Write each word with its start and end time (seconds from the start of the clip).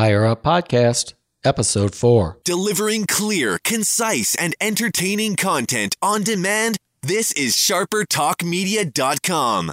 Hire 0.00 0.24
Up 0.24 0.42
Podcast, 0.42 1.12
Episode 1.44 1.94
4. 1.94 2.38
Delivering 2.42 3.04
clear, 3.04 3.58
concise, 3.62 4.34
and 4.34 4.56
entertaining 4.58 5.36
content 5.36 5.94
on 6.00 6.22
demand. 6.22 6.78
This 7.02 7.32
is 7.32 7.54
sharpertalkmedia.com. 7.54 9.72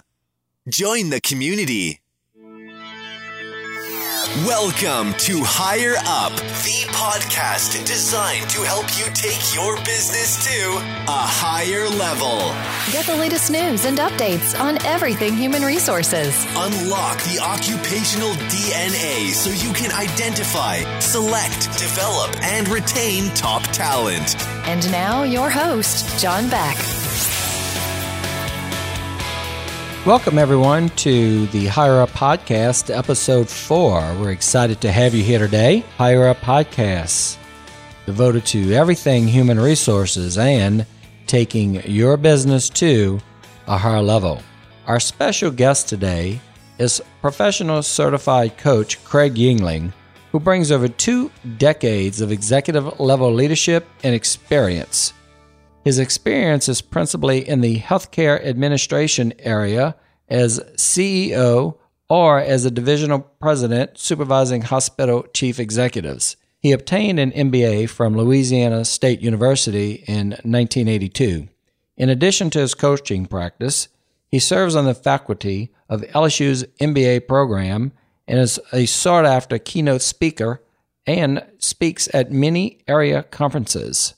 Join 0.67 1.11
the 1.11 1.21
community. 1.21 2.01
Welcome 4.35 5.13
to 5.19 5.41
Hire 5.41 5.95
Up, 6.05 6.35
the 6.35 6.85
podcast 6.91 7.83
designed 7.87 8.49
to 8.49 8.61
help 8.61 8.85
you 8.97 9.05
take 9.13 9.55
your 9.55 9.77
business 9.77 10.45
to 10.45 10.75
a 10.75 11.25
higher 11.25 11.87
level. 11.87 12.37
Get 12.91 13.05
the 13.05 13.15
latest 13.15 13.49
news 13.49 13.85
and 13.85 13.97
updates 13.97 14.59
on 14.59 14.85
everything 14.85 15.33
human 15.33 15.63
resources. 15.63 16.45
Unlock 16.49 17.23
the 17.23 17.39
occupational 17.41 18.33
DNA 18.51 19.31
so 19.31 19.49
you 19.49 19.73
can 19.73 19.91
identify, 19.93 20.83
select, 20.99 21.71
develop, 21.79 22.35
and 22.43 22.67
retain 22.67 23.29
top 23.33 23.63
talent. 23.71 24.35
And 24.67 24.91
now, 24.91 25.23
your 25.23 25.49
host, 25.49 26.19
John 26.21 26.49
Beck. 26.49 26.75
Welcome, 30.07 30.37
everyone, 30.37 30.87
to 31.03 31.47
the 31.47 31.65
Hire 31.65 31.99
Up 31.99 32.11
Podcast, 32.11 32.95
Episode 32.97 33.49
4. 33.49 34.15
We're 34.21 34.31
excited 34.31 34.79
to 34.79 34.89
have 34.89 35.13
you 35.13 35.21
here 35.21 35.37
today. 35.37 35.83
Hire 35.97 36.29
Up 36.29 36.37
Podcasts, 36.37 37.35
devoted 38.05 38.45
to 38.45 38.71
everything 38.71 39.27
human 39.27 39.59
resources 39.59 40.37
and 40.37 40.85
taking 41.25 41.83
your 41.83 42.15
business 42.15 42.69
to 42.69 43.19
a 43.67 43.77
higher 43.77 44.01
level. 44.01 44.41
Our 44.85 45.01
special 45.01 45.51
guest 45.51 45.89
today 45.89 46.39
is 46.79 47.01
professional 47.19 47.83
certified 47.83 48.57
coach 48.57 49.03
Craig 49.03 49.35
Juengling, 49.35 49.91
who 50.31 50.39
brings 50.39 50.71
over 50.71 50.87
two 50.87 51.29
decades 51.57 52.21
of 52.21 52.31
executive 52.31 52.97
level 53.01 53.33
leadership 53.33 53.85
and 54.03 54.15
experience. 54.15 55.11
His 55.87 55.99
experience 55.99 56.67
is 56.67 56.81
principally 56.81 57.47
in 57.47 57.61
the 57.61 57.79
healthcare 57.79 58.45
administration 58.45 59.31
area 59.39 59.95
as 60.27 60.59
CEO 60.75 61.77
or 62.09 62.39
as 62.39 62.65
a 62.65 62.71
divisional 62.71 63.19
president 63.19 63.97
supervising 63.97 64.63
hospital 64.63 65.25
chief 65.33 65.61
executives. 65.61 66.35
He 66.59 66.73
obtained 66.73 67.21
an 67.21 67.31
MBA 67.31 67.87
from 67.87 68.17
Louisiana 68.17 68.83
State 68.83 69.21
University 69.21 70.03
in 70.07 70.31
1982. 70.31 71.47
In 71.95 72.09
addition 72.09 72.49
to 72.49 72.59
his 72.59 72.73
coaching 72.73 73.25
practice, 73.25 73.87
he 74.27 74.39
serves 74.39 74.75
on 74.75 74.83
the 74.83 74.93
faculty 74.93 75.71
of 75.87 76.01
LSU's 76.01 76.65
MBA 76.81 77.29
program 77.29 77.93
and 78.27 78.39
is 78.39 78.59
a 78.73 78.87
sought 78.87 79.25
after 79.25 79.57
keynote 79.57 80.01
speaker 80.01 80.61
and 81.05 81.45
speaks 81.59 82.09
at 82.13 82.29
many 82.29 82.79
area 82.89 83.23
conferences. 83.23 84.15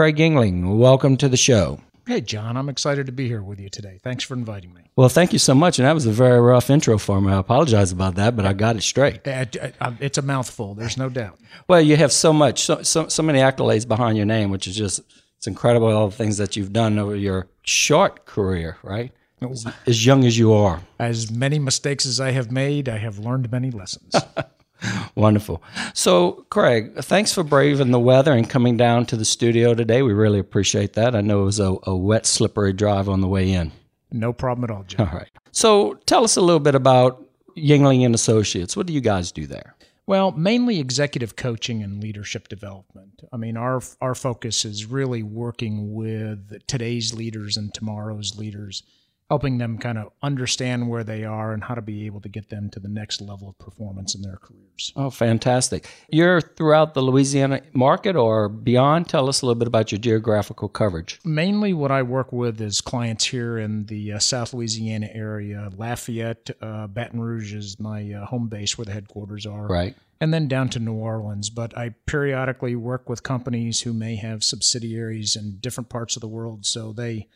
Craig 0.00 0.16
Juengling, 0.16 0.78
welcome 0.78 1.18
to 1.18 1.28
the 1.28 1.36
show. 1.36 1.78
Hey, 2.06 2.22
John, 2.22 2.56
I'm 2.56 2.70
excited 2.70 3.04
to 3.04 3.12
be 3.12 3.28
here 3.28 3.42
with 3.42 3.60
you 3.60 3.68
today. 3.68 4.00
Thanks 4.02 4.24
for 4.24 4.32
inviting 4.32 4.72
me. 4.72 4.90
Well, 4.96 5.10
thank 5.10 5.34
you 5.34 5.38
so 5.38 5.54
much. 5.54 5.78
And 5.78 5.84
that 5.86 5.92
was 5.92 6.06
a 6.06 6.10
very 6.10 6.40
rough 6.40 6.70
intro 6.70 6.96
for 6.96 7.20
me. 7.20 7.30
I 7.30 7.38
apologize 7.38 7.92
about 7.92 8.14
that, 8.14 8.34
but 8.34 8.46
I 8.46 8.54
got 8.54 8.76
it 8.76 8.82
straight. 8.82 9.28
Uh, 9.28 9.44
uh, 9.78 9.92
It's 10.00 10.16
a 10.16 10.22
mouthful, 10.22 10.74
there's 10.74 10.96
no 10.96 11.10
doubt. 11.10 11.38
Well, 11.68 11.82
you 11.82 11.98
have 11.98 12.12
so 12.12 12.32
much, 12.32 12.62
so, 12.62 12.80
so, 12.80 13.08
so 13.08 13.22
many 13.22 13.40
accolades 13.40 13.86
behind 13.86 14.16
your 14.16 14.24
name, 14.24 14.48
which 14.48 14.66
is 14.66 14.74
just, 14.74 15.02
it's 15.36 15.46
incredible 15.46 15.88
all 15.88 16.08
the 16.08 16.16
things 16.16 16.38
that 16.38 16.56
you've 16.56 16.72
done 16.72 16.98
over 16.98 17.14
your 17.14 17.48
short 17.60 18.24
career, 18.24 18.78
right? 18.82 19.12
As, 19.42 19.66
as 19.86 20.06
young 20.06 20.24
as 20.24 20.38
you 20.38 20.54
are. 20.54 20.80
As 20.98 21.30
many 21.30 21.58
mistakes 21.58 22.06
as 22.06 22.20
I 22.20 22.30
have 22.30 22.50
made, 22.50 22.88
I 22.88 22.96
have 22.96 23.18
learned 23.18 23.52
many 23.52 23.70
lessons. 23.70 24.14
Wonderful. 25.14 25.62
So, 25.94 26.46
Craig, 26.50 26.94
thanks 27.02 27.32
for 27.32 27.42
braving 27.42 27.90
the 27.90 28.00
weather 28.00 28.32
and 28.32 28.48
coming 28.48 28.76
down 28.76 29.06
to 29.06 29.16
the 29.16 29.24
studio 29.24 29.74
today. 29.74 30.02
We 30.02 30.12
really 30.12 30.38
appreciate 30.38 30.94
that. 30.94 31.14
I 31.14 31.20
know 31.20 31.42
it 31.42 31.44
was 31.46 31.60
a, 31.60 31.76
a 31.84 31.96
wet, 31.96 32.26
slippery 32.26 32.72
drive 32.72 33.08
on 33.08 33.20
the 33.20 33.28
way 33.28 33.52
in. 33.52 33.72
no 34.10 34.32
problem 34.32 34.64
at 34.64 34.70
all, 34.74 34.84
John. 34.84 35.08
All 35.08 35.14
right. 35.14 35.28
So, 35.52 35.94
tell 36.06 36.24
us 36.24 36.36
a 36.36 36.40
little 36.40 36.60
bit 36.60 36.74
about 36.74 37.24
Juengling 37.56 38.04
and 38.04 38.14
Associates. 38.14 38.76
What 38.76 38.86
do 38.86 38.92
you 38.92 39.00
guys 39.00 39.32
do 39.32 39.46
there? 39.46 39.74
Well, 40.06 40.32
mainly 40.32 40.80
executive 40.80 41.36
coaching 41.36 41.82
and 41.84 42.02
leadership 42.02 42.48
development. 42.48 43.22
I 43.32 43.36
mean, 43.36 43.56
our 43.56 43.80
our 44.00 44.14
focus 44.16 44.64
is 44.64 44.86
really 44.86 45.22
working 45.22 45.94
with 45.94 46.66
today's 46.66 47.14
leaders 47.14 47.56
and 47.56 47.72
tomorrow's 47.72 48.36
leaders, 48.36 48.82
helping 49.30 49.58
them 49.58 49.78
kind 49.78 49.96
of 49.96 50.10
understand 50.24 50.88
where 50.88 51.04
they 51.04 51.24
are 51.24 51.52
and 51.52 51.62
how 51.62 51.72
to 51.72 51.80
be 51.80 52.04
able 52.04 52.20
to 52.20 52.28
get 52.28 52.50
them 52.50 52.68
to 52.68 52.80
the 52.80 52.88
next 52.88 53.20
level 53.20 53.48
of 53.48 53.56
performance 53.58 54.12
in 54.16 54.22
their 54.22 54.36
careers. 54.36 54.92
Oh, 54.96 55.08
fantastic. 55.08 55.88
You're 56.08 56.40
throughout 56.40 56.94
the 56.94 57.00
Louisiana 57.00 57.62
market 57.72 58.16
or 58.16 58.48
beyond. 58.48 59.08
Tell 59.08 59.28
us 59.28 59.40
a 59.40 59.46
little 59.46 59.58
bit 59.58 59.68
about 59.68 59.92
your 59.92 60.00
geographical 60.00 60.68
coverage. 60.68 61.20
Mainly, 61.24 61.72
what 61.72 61.92
I 61.92 62.02
work 62.02 62.32
with 62.32 62.60
is 62.60 62.80
clients 62.80 63.24
here 63.24 63.56
in 63.56 63.86
the 63.86 64.14
uh, 64.14 64.18
South 64.18 64.52
Louisiana 64.52 65.08
area. 65.12 65.70
Lafayette, 65.76 66.50
uh, 66.60 66.88
Baton 66.88 67.20
Rouge 67.20 67.54
is 67.54 67.78
my 67.78 68.12
uh, 68.12 68.26
home 68.26 68.48
base 68.48 68.76
where 68.76 68.84
the 68.84 68.92
headquarters 68.92 69.46
are. 69.46 69.68
Right. 69.68 69.94
And 70.20 70.34
then 70.34 70.48
down 70.48 70.70
to 70.70 70.80
New 70.80 70.94
Orleans. 70.94 71.50
But 71.50 71.78
I 71.78 71.94
periodically 72.06 72.74
work 72.74 73.08
with 73.08 73.22
companies 73.22 73.82
who 73.82 73.92
may 73.92 74.16
have 74.16 74.42
subsidiaries 74.42 75.36
in 75.36 75.58
different 75.60 75.88
parts 75.88 76.16
of 76.16 76.20
the 76.20 76.28
world. 76.28 76.66
So 76.66 76.92
they 76.92 77.28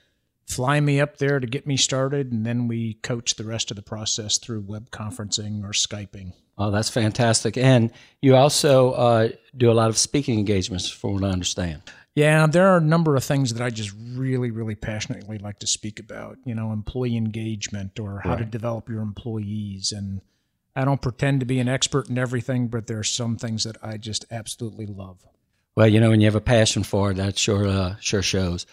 fly 0.46 0.80
me 0.80 1.00
up 1.00 1.18
there 1.18 1.40
to 1.40 1.46
get 1.46 1.66
me 1.66 1.76
started, 1.76 2.32
and 2.32 2.44
then 2.44 2.68
we 2.68 2.94
coach 2.94 3.36
the 3.36 3.44
rest 3.44 3.70
of 3.70 3.76
the 3.76 3.82
process 3.82 4.38
through 4.38 4.60
web 4.60 4.90
conferencing 4.90 5.64
or 5.64 5.70
Skyping. 5.70 6.32
Oh, 6.56 6.70
that's 6.70 6.90
fantastic. 6.90 7.56
And 7.56 7.90
you 8.22 8.36
also 8.36 8.92
uh, 8.92 9.28
do 9.56 9.70
a 9.70 9.74
lot 9.74 9.90
of 9.90 9.98
speaking 9.98 10.38
engagements, 10.38 10.88
from 10.88 11.14
what 11.14 11.24
I 11.24 11.30
understand. 11.30 11.82
Yeah, 12.14 12.46
there 12.46 12.68
are 12.68 12.76
a 12.76 12.80
number 12.80 13.16
of 13.16 13.24
things 13.24 13.52
that 13.54 13.64
I 13.64 13.70
just 13.70 13.92
really, 14.12 14.52
really 14.52 14.76
passionately 14.76 15.38
like 15.38 15.58
to 15.60 15.66
speak 15.66 15.98
about. 15.98 16.38
You 16.44 16.54
know, 16.54 16.72
employee 16.72 17.16
engagement 17.16 17.98
or 17.98 18.20
how 18.22 18.36
to 18.36 18.44
develop 18.44 18.88
your 18.88 19.02
employees. 19.02 19.90
And 19.90 20.20
I 20.76 20.84
don't 20.84 21.02
pretend 21.02 21.40
to 21.40 21.46
be 21.46 21.58
an 21.58 21.68
expert 21.68 22.08
in 22.08 22.16
everything, 22.16 22.68
but 22.68 22.86
there 22.86 23.00
are 23.00 23.04
some 23.04 23.36
things 23.36 23.64
that 23.64 23.76
I 23.82 23.96
just 23.96 24.26
absolutely 24.30 24.86
love. 24.86 25.26
Well, 25.74 25.88
you 25.88 25.98
know, 25.98 26.10
when 26.10 26.20
you 26.20 26.28
have 26.28 26.36
a 26.36 26.40
passion 26.40 26.84
for 26.84 27.10
it, 27.10 27.14
that 27.14 27.36
sure 27.36 27.66
uh, 27.66 27.96
sure 27.98 28.22
shows. 28.22 28.64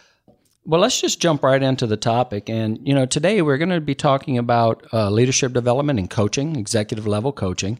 Well, 0.63 0.81
let's 0.81 1.01
just 1.01 1.19
jump 1.19 1.43
right 1.43 1.61
into 1.61 1.87
the 1.87 1.97
topic. 1.97 2.49
And 2.49 2.79
you 2.87 2.93
know, 2.93 3.05
today 3.05 3.41
we're 3.41 3.57
going 3.57 3.69
to 3.69 3.81
be 3.81 3.95
talking 3.95 4.37
about 4.37 4.85
uh, 4.93 5.09
leadership 5.09 5.53
development 5.53 5.99
and 5.99 6.09
coaching, 6.09 6.55
executive 6.55 7.07
level 7.07 7.31
coaching. 7.31 7.79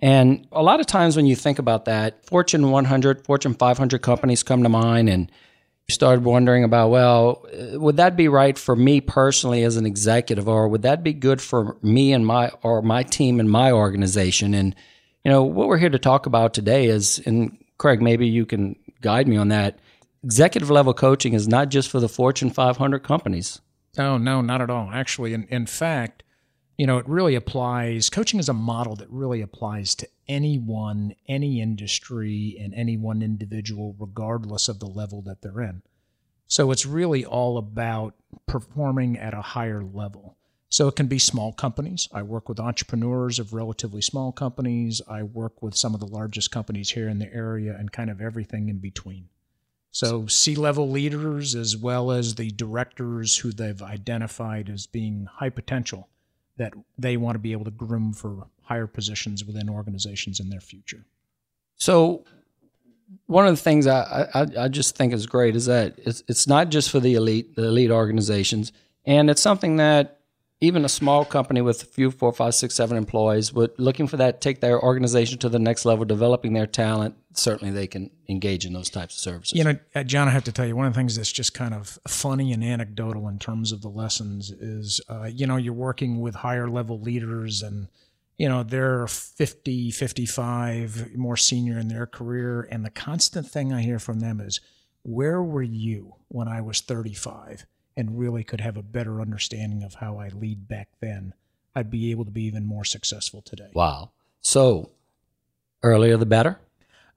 And 0.00 0.46
a 0.52 0.62
lot 0.62 0.78
of 0.80 0.86
times 0.86 1.16
when 1.16 1.26
you 1.26 1.34
think 1.34 1.58
about 1.58 1.86
that, 1.86 2.24
Fortune 2.26 2.70
100, 2.70 3.24
Fortune 3.24 3.54
500 3.54 4.00
companies 4.00 4.42
come 4.42 4.62
to 4.62 4.68
mind, 4.68 5.08
and 5.08 5.30
you 5.88 5.92
started 5.92 6.24
wondering 6.24 6.62
about, 6.62 6.90
well, 6.90 7.46
uh, 7.52 7.80
would 7.80 7.96
that 7.96 8.16
be 8.16 8.28
right 8.28 8.56
for 8.56 8.76
me 8.76 9.00
personally 9.00 9.64
as 9.64 9.76
an 9.76 9.86
executive, 9.86 10.48
or 10.48 10.68
would 10.68 10.82
that 10.82 11.02
be 11.02 11.12
good 11.12 11.40
for 11.40 11.76
me 11.82 12.12
and 12.12 12.26
my 12.26 12.50
or 12.62 12.82
my 12.82 13.02
team 13.02 13.40
and 13.40 13.50
my 13.50 13.72
organization? 13.72 14.54
And 14.54 14.76
you 15.24 15.32
know, 15.32 15.42
what 15.42 15.66
we're 15.66 15.78
here 15.78 15.88
to 15.90 15.98
talk 15.98 16.26
about 16.26 16.54
today 16.54 16.86
is, 16.86 17.20
and 17.26 17.58
Craig, 17.78 18.00
maybe 18.00 18.28
you 18.28 18.46
can 18.46 18.76
guide 19.00 19.26
me 19.26 19.36
on 19.36 19.48
that. 19.48 19.80
Executive 20.24 20.70
level 20.70 20.94
coaching 20.94 21.32
is 21.32 21.46
not 21.46 21.68
just 21.68 21.88
for 21.88 22.00
the 22.00 22.08
Fortune 22.08 22.50
500 22.50 23.00
companies. 23.00 23.60
No, 23.96 24.18
no, 24.18 24.40
not 24.40 24.60
at 24.60 24.70
all. 24.70 24.90
Actually, 24.92 25.32
in, 25.32 25.44
in 25.44 25.66
fact, 25.66 26.24
you 26.76 26.86
know, 26.86 26.98
it 26.98 27.08
really 27.08 27.34
applies. 27.34 28.10
Coaching 28.10 28.40
is 28.40 28.48
a 28.48 28.54
model 28.54 28.96
that 28.96 29.10
really 29.10 29.40
applies 29.40 29.94
to 29.96 30.08
anyone, 30.26 31.14
any 31.28 31.60
industry, 31.60 32.56
and 32.60 32.74
any 32.74 32.96
one 32.96 33.22
individual, 33.22 33.96
regardless 33.98 34.68
of 34.68 34.80
the 34.80 34.86
level 34.86 35.22
that 35.22 35.42
they're 35.42 35.60
in. 35.60 35.82
So 36.46 36.70
it's 36.70 36.86
really 36.86 37.24
all 37.24 37.58
about 37.58 38.14
performing 38.46 39.18
at 39.18 39.34
a 39.34 39.42
higher 39.42 39.82
level. 39.82 40.36
So 40.68 40.88
it 40.88 40.96
can 40.96 41.06
be 41.06 41.18
small 41.18 41.52
companies. 41.52 42.08
I 42.12 42.22
work 42.22 42.48
with 42.48 42.60
entrepreneurs 42.60 43.38
of 43.38 43.52
relatively 43.52 44.02
small 44.02 44.32
companies. 44.32 45.00
I 45.08 45.22
work 45.22 45.62
with 45.62 45.76
some 45.76 45.94
of 45.94 46.00
the 46.00 46.06
largest 46.06 46.50
companies 46.50 46.90
here 46.90 47.08
in 47.08 47.18
the 47.18 47.32
area 47.32 47.74
and 47.78 47.92
kind 47.92 48.10
of 48.10 48.20
everything 48.20 48.68
in 48.68 48.78
between. 48.78 49.28
So 49.90 50.26
C 50.26 50.54
level 50.54 50.90
leaders, 50.90 51.54
as 51.54 51.76
well 51.76 52.10
as 52.10 52.34
the 52.34 52.50
directors 52.50 53.38
who 53.38 53.52
they've 53.52 53.82
identified 53.82 54.68
as 54.68 54.86
being 54.86 55.26
high 55.30 55.50
potential 55.50 56.08
that 56.56 56.74
they 56.98 57.16
want 57.16 57.36
to 57.36 57.38
be 57.38 57.52
able 57.52 57.64
to 57.64 57.70
groom 57.70 58.12
for 58.12 58.48
higher 58.62 58.86
positions 58.86 59.44
within 59.44 59.70
organizations 59.70 60.40
in 60.40 60.50
their 60.50 60.60
future. 60.60 61.06
So, 61.76 62.24
one 63.26 63.46
of 63.46 63.56
the 63.56 63.62
things 63.62 63.86
I, 63.86 64.28
I, 64.34 64.46
I 64.64 64.68
just 64.68 64.94
think 64.94 65.14
is 65.14 65.24
great 65.26 65.56
is 65.56 65.66
that 65.66 65.94
it's, 65.98 66.22
it's 66.28 66.46
not 66.46 66.68
just 66.68 66.90
for 66.90 67.00
the 67.00 67.14
elite, 67.14 67.56
the 67.56 67.64
elite 67.64 67.90
organizations, 67.90 68.72
and 69.06 69.30
it's 69.30 69.40
something 69.40 69.76
that 69.76 70.17
even 70.60 70.84
a 70.84 70.88
small 70.88 71.24
company 71.24 71.60
with 71.60 71.82
a 71.82 71.86
few, 71.86 72.10
four, 72.10 72.32
five, 72.32 72.54
six, 72.54 72.74
seven 72.74 72.96
employees, 72.96 73.52
would 73.52 73.78
looking 73.78 74.08
for 74.08 74.16
that, 74.16 74.40
take 74.40 74.60
their 74.60 74.82
organization 74.82 75.38
to 75.38 75.48
the 75.48 75.58
next 75.58 75.84
level, 75.84 76.04
developing 76.04 76.52
their 76.52 76.66
talent. 76.66 77.14
Certainly, 77.32 77.74
they 77.74 77.86
can 77.86 78.10
engage 78.28 78.66
in 78.66 78.72
those 78.72 78.90
types 78.90 79.14
of 79.14 79.20
services. 79.20 79.56
You 79.56 79.64
know, 79.64 79.78
uh, 79.94 80.02
John, 80.02 80.26
I 80.26 80.32
have 80.32 80.44
to 80.44 80.52
tell 80.52 80.66
you, 80.66 80.74
one 80.74 80.86
of 80.86 80.94
the 80.94 80.98
things 80.98 81.16
that's 81.16 81.30
just 81.30 81.54
kind 81.54 81.74
of 81.74 81.98
funny 82.08 82.52
and 82.52 82.64
anecdotal 82.64 83.28
in 83.28 83.38
terms 83.38 83.70
of 83.70 83.82
the 83.82 83.88
lessons 83.88 84.50
is, 84.50 85.00
uh, 85.08 85.30
you 85.32 85.46
know, 85.46 85.56
you're 85.56 85.72
working 85.72 86.20
with 86.20 86.34
higher 86.34 86.68
level 86.68 87.00
leaders 87.00 87.62
and 87.62 87.88
you 88.38 88.48
know, 88.48 88.62
they're 88.62 89.08
50, 89.08 89.90
55, 89.90 91.16
more 91.16 91.36
senior 91.36 91.76
in 91.76 91.88
their 91.88 92.06
career. 92.06 92.68
And 92.70 92.84
the 92.84 92.90
constant 92.90 93.48
thing 93.48 93.72
I 93.72 93.82
hear 93.82 93.98
from 93.98 94.20
them 94.20 94.40
is, 94.40 94.60
where 95.02 95.42
were 95.42 95.62
you 95.62 96.14
when 96.28 96.46
I 96.46 96.60
was 96.60 96.80
35 96.80 97.66
and 97.98 98.16
really 98.16 98.44
could 98.44 98.60
have 98.60 98.76
a 98.76 98.82
better 98.82 99.20
understanding 99.20 99.82
of 99.82 99.94
how 99.94 100.18
I 100.18 100.28
lead 100.28 100.68
back 100.68 100.88
then? 101.00 101.34
I'd 101.74 101.90
be 101.90 102.12
able 102.12 102.24
to 102.24 102.30
be 102.30 102.44
even 102.44 102.64
more 102.64 102.84
successful 102.84 103.42
today. 103.42 103.70
Wow. 103.74 104.12
So 104.40 104.90
earlier 105.82 106.16
the 106.16 106.24
better? 106.24 106.60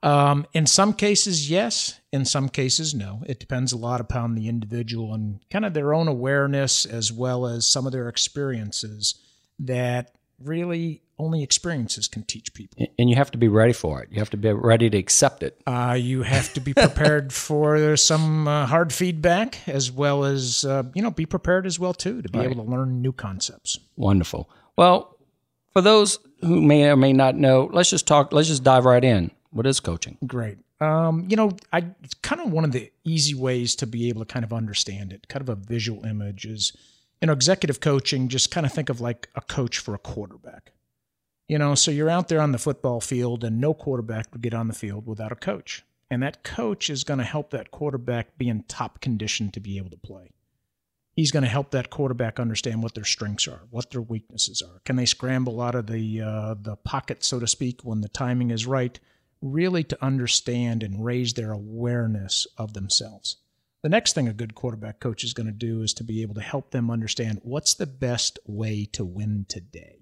Um, 0.04 0.48
in 0.54 0.66
some 0.66 0.94
cases, 0.94 1.52
yes. 1.52 2.02
In 2.12 2.26
some 2.26 2.50
cases, 2.50 2.96
no. 2.96 3.22
It 3.28 3.40
depends 3.40 3.72
a 3.72 3.78
lot 3.78 4.02
upon 4.02 4.34
the 4.34 4.50
individual 4.50 5.14
and 5.14 5.40
kind 5.52 5.66
of 5.66 5.76
their 5.76 5.94
own 5.94 6.08
awareness 6.08 6.88
as 6.88 7.14
well 7.14 7.46
as 7.46 7.68
some 7.68 7.86
of 7.86 7.92
their 7.92 8.10
experiences 8.10 9.16
that 9.60 10.16
really 10.44 11.04
only 11.22 11.44
experiences 11.44 12.08
can 12.08 12.24
teach 12.24 12.54
people. 12.54 12.86
And 12.98 13.10
you 13.10 13.16
have 13.16 13.30
to 13.32 13.38
be 13.38 13.48
ready 13.48 13.74
for 13.74 14.02
it. 14.02 14.10
You 14.12 14.20
have 14.20 14.30
to 14.32 14.38
be 14.38 14.52
ready 14.52 14.90
to 14.90 14.98
accept 14.98 15.44
it. 15.44 15.62
Uh, 15.68 15.96
you 16.00 16.24
have 16.24 16.52
to 16.54 16.60
be 16.60 16.74
prepared 16.74 17.32
for 17.48 17.96
some 17.96 18.48
uh, 18.48 18.66
hard 18.66 18.92
feedback 18.92 19.68
as 19.68 19.92
well 19.92 20.24
as, 20.26 20.66
uh, 20.66 20.84
you 20.96 21.02
know, 21.02 21.12
be 21.12 21.26
prepared 21.26 21.66
as 21.66 21.80
well, 21.80 21.94
too, 21.94 22.22
to 22.22 22.30
be 22.30 22.40
Right. 22.40 22.50
able 22.52 22.64
to 22.66 22.70
learn 22.72 23.02
new 23.02 23.12
concepts. 23.12 23.80
Wonderful. 23.96 24.50
Well, 24.76 25.16
for 25.74 25.82
those 25.82 26.18
who 26.42 26.60
may 26.62 26.90
or 26.90 26.96
may 26.98 27.14
not 27.14 27.36
know, 27.36 27.70
let's 27.72 27.90
just 27.92 28.08
talk, 28.08 28.34
let's 28.34 28.48
just 28.48 28.64
dive 28.64 28.86
right 28.86 29.04
in. 29.04 29.32
What 29.52 29.68
is 29.68 29.80
coaching? 29.80 30.18
Great. 30.26 30.58
Um, 30.80 31.28
you 31.30 31.36
know, 31.36 31.52
I 31.72 31.86
it's 32.04 32.16
kind 32.16 32.42
of 32.42 32.52
one 32.52 32.64
of 32.64 32.72
the 32.72 32.92
easy 33.04 33.36
ways 33.36 33.76
to 33.76 33.86
be 33.86 34.10
able 34.10 34.26
to 34.26 34.34
kind 34.34 34.44
of 34.44 34.52
understand 34.52 35.14
it, 35.14 35.28
kind 35.28 35.42
of 35.42 35.50
a 35.50 35.56
visual 35.56 36.04
image 36.06 36.46
is, 36.46 36.76
you 37.22 37.28
know, 37.28 37.34
executive 37.34 37.80
coaching. 37.82 38.28
Just 38.30 38.50
kind 38.50 38.66
of 38.66 38.74
think 38.74 38.90
of 38.90 39.00
like 39.00 39.30
a 39.36 39.42
coach 39.42 39.78
for 39.78 39.94
a 39.94 40.00
quarterback. 40.00 40.72
You 41.52 41.58
know, 41.58 41.76
so 41.76 41.92
you're 41.92 42.10
out 42.10 42.30
there 42.30 42.40
on 42.40 42.54
the 42.54 42.58
football 42.58 43.02
field, 43.02 43.44
and 43.44 43.60
no 43.60 43.74
quarterback 43.74 44.28
would 44.32 44.42
get 44.42 44.54
on 44.54 44.70
the 44.70 44.74
field 44.74 45.06
without 45.06 45.34
a 45.34 45.36
coach, 45.36 45.84
and 46.10 46.24
that 46.24 46.46
coach 46.46 46.90
is 46.90 47.04
going 47.04 47.18
to 47.18 47.26
help 47.26 47.50
that 47.50 47.72
quarterback 47.72 48.38
be 48.38 48.48
in 48.48 48.64
top 48.70 49.02
condition 49.02 49.52
to 49.52 49.60
be 49.60 49.78
able 49.78 49.90
to 49.90 49.98
play. 49.98 50.32
He's 51.14 51.34
going 51.34 51.44
to 51.44 51.50
help 51.50 51.72
that 51.72 51.90
quarterback 51.90 52.40
understand 52.40 52.82
what 52.82 52.96
their 52.96 53.04
strengths 53.04 53.50
are, 53.50 53.64
what 53.70 53.92
their 53.92 54.00
weaknesses 54.02 54.62
are. 54.62 54.80
Can 54.86 54.96
they 54.96 55.06
scramble 55.06 55.60
out 55.60 55.76
of 55.76 55.88
the 55.88 56.22
uh, 56.22 56.56
the 56.58 56.78
pocket, 56.78 57.22
so 57.22 57.38
to 57.38 57.48
speak, 57.48 57.82
when 57.84 58.00
the 58.00 58.08
timing 58.08 58.50
is 58.50 58.66
right? 58.66 58.98
really 59.42 59.84
to 59.84 60.02
understand 60.02 60.84
and 60.84 61.04
raise 61.04 61.34
their 61.34 61.52
awareness 61.52 62.48
of 62.58 62.74
themselves. 62.74 63.38
The 63.84 63.90
next 63.90 64.14
thing 64.14 64.28
a 64.28 64.34
good 64.34 64.56
quarterback 64.56 65.02
coach 65.02 65.24
is 65.24 65.34
going 65.34 65.48
to 65.48 65.52
do 65.52 65.82
is 65.82 65.94
to 65.96 66.04
be 66.04 66.22
able 66.22 66.36
to 66.36 66.42
help 66.42 66.72
them 66.72 66.92
understand 66.92 67.42
what's 67.44 67.74
the 67.74 67.88
best 67.88 68.40
way 68.46 68.86
to 68.94 69.04
win 69.04 69.48
today. 69.50 70.01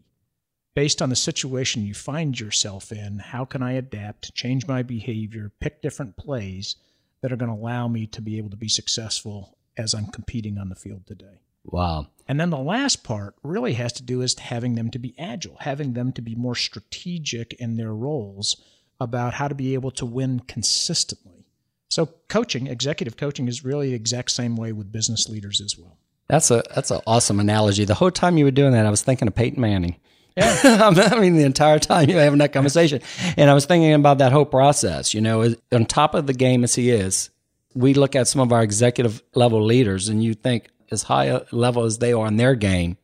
Based 0.75 1.01
on 1.01 1.09
the 1.09 1.15
situation 1.15 1.85
you 1.85 1.93
find 1.93 2.39
yourself 2.39 2.91
in, 2.91 3.19
how 3.19 3.43
can 3.43 3.63
I 3.63 3.73
adapt, 3.73 4.33
change 4.35 4.67
my 4.67 4.83
behavior, 4.83 5.51
pick 5.59 5.81
different 5.81 6.15
plays 6.15 6.75
that 7.21 7.31
are 7.31 7.37
going 7.37 7.51
to 7.51 7.59
allow 7.59 7.87
me 7.87 8.05
to 8.07 8.21
be 8.21 8.37
able 8.37 8.49
to 8.51 8.57
be 8.57 8.69
successful 8.69 9.57
as 9.77 9.93
I'm 9.93 10.07
competing 10.07 10.57
on 10.57 10.69
the 10.69 10.75
field 10.75 11.05
today? 11.07 11.41
Wow. 11.65 12.07
And 12.27 12.39
then 12.39 12.49
the 12.51 12.57
last 12.57 13.03
part 13.03 13.35
really 13.43 13.73
has 13.73 13.93
to 13.93 14.03
do 14.03 14.21
is 14.21 14.37
having 14.37 14.75
them 14.75 14.91
to 14.91 14.99
be 14.99 15.15
agile, 15.17 15.57
having 15.59 15.93
them 15.93 16.11
to 16.13 16.21
be 16.21 16.35
more 16.35 16.55
strategic 16.55 17.53
in 17.53 17.75
their 17.75 17.93
roles 17.93 18.61
about 18.99 19.33
how 19.33 19.47
to 19.47 19.55
be 19.55 19.73
able 19.73 19.91
to 19.91 20.05
win 20.05 20.41
consistently. 20.41 21.45
So 21.89 22.07
coaching, 22.27 22.67
executive 22.67 23.17
coaching 23.17 23.47
is 23.47 23.65
really 23.65 23.89
the 23.89 23.95
exact 23.95 24.31
same 24.31 24.55
way 24.55 24.71
with 24.71 24.91
business 24.91 25.27
leaders 25.27 25.59
as 25.59 25.77
well. 25.77 25.97
That's 26.27 26.51
a 26.51 26.63
that's 26.75 26.91
an 26.91 27.01
awesome 27.07 27.39
analogy. 27.39 27.85
The 27.85 27.95
whole 27.95 28.11
time 28.11 28.37
you 28.37 28.45
were 28.45 28.51
doing 28.51 28.73
that, 28.73 28.85
I 28.85 28.91
was 28.91 29.01
thinking 29.01 29.27
of 29.27 29.33
Peyton 29.33 29.59
Manning. 29.59 29.95
Yeah. 30.37 30.57
I 31.11 31.19
mean, 31.19 31.35
the 31.35 31.43
entire 31.43 31.79
time 31.79 32.09
you 32.09 32.15
were 32.15 32.21
having 32.21 32.39
that 32.39 32.53
conversation, 32.53 33.01
and 33.37 33.49
I 33.49 33.53
was 33.53 33.65
thinking 33.65 33.93
about 33.93 34.19
that 34.19 34.31
whole 34.31 34.45
process. 34.45 35.13
You 35.13 35.21
know, 35.21 35.53
on 35.71 35.85
top 35.85 36.13
of 36.13 36.27
the 36.27 36.33
game 36.33 36.63
as 36.63 36.75
he 36.75 36.89
is, 36.89 37.29
we 37.73 37.93
look 37.93 38.15
at 38.15 38.27
some 38.27 38.41
of 38.41 38.51
our 38.51 38.63
executive 38.63 39.21
level 39.35 39.63
leaders, 39.63 40.09
and 40.09 40.23
you 40.23 40.33
think 40.33 40.69
as 40.91 41.03
high 41.03 41.25
a 41.25 41.41
level 41.51 41.83
as 41.83 41.99
they 41.99 42.13
are 42.13 42.27
in 42.27 42.37
their 42.37 42.55
game, 42.55 42.97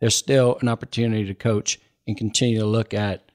there's 0.00 0.16
still 0.16 0.58
an 0.60 0.68
opportunity 0.68 1.24
to 1.26 1.34
coach 1.34 1.78
and 2.06 2.16
continue 2.16 2.60
to 2.60 2.66
look 2.66 2.94
at 2.94 3.30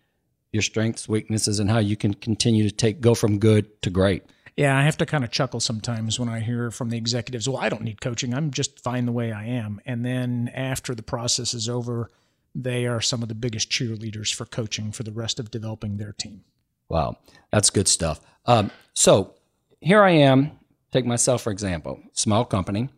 your 0.51 0.61
strengths, 0.61 1.09
weaknesses, 1.09 1.59
and 1.59 1.69
how 1.69 1.79
you 1.79 1.95
can 1.95 2.13
continue 2.13 2.69
to 2.69 2.75
take 2.75 3.01
go 3.01 3.15
from 3.15 3.39
good 3.39 3.81
to 3.81 3.89
great. 3.89 4.23
Yeah, 4.55 4.77
I 4.77 4.83
have 4.83 4.97
to 4.97 5.05
kind 5.05 5.23
of 5.23 5.31
chuckle 5.31 5.59
sometimes 5.59 6.19
when 6.19 6.29
I 6.29 6.39
hear 6.39 6.69
from 6.69 6.91
the 6.91 6.97
executives, 6.97 7.49
well, 7.49 7.57
I 7.57 7.69
don't 7.69 7.81
need 7.81 8.01
coaching. 8.01 8.35
I'm 8.35 8.51
just 8.51 8.79
fine 8.79 9.07
the 9.07 9.11
way 9.11 9.31
I 9.31 9.45
am. 9.45 9.81
And 9.85 10.05
then 10.05 10.51
after 10.53 10.93
the 10.93 11.01
process 11.01 11.55
is 11.55 11.67
over, 11.67 12.11
they 12.55 12.85
are 12.85 13.01
some 13.01 13.21
of 13.23 13.29
the 13.29 13.35
biggest 13.35 13.69
cheerleaders 13.69 14.33
for 14.33 14.45
coaching 14.45 14.91
for 14.91 15.03
the 15.03 15.11
rest 15.11 15.39
of 15.39 15.51
developing 15.51 15.97
their 15.97 16.13
team. 16.13 16.43
Wow, 16.89 17.17
that's 17.51 17.69
good 17.69 17.87
stuff. 17.87 18.19
Um, 18.45 18.71
so 18.93 19.33
here 19.79 20.03
I 20.03 20.11
am. 20.11 20.51
Take 20.91 21.05
myself 21.05 21.41
for 21.41 21.51
example, 21.51 21.99
small 22.13 22.45
company. 22.45 22.89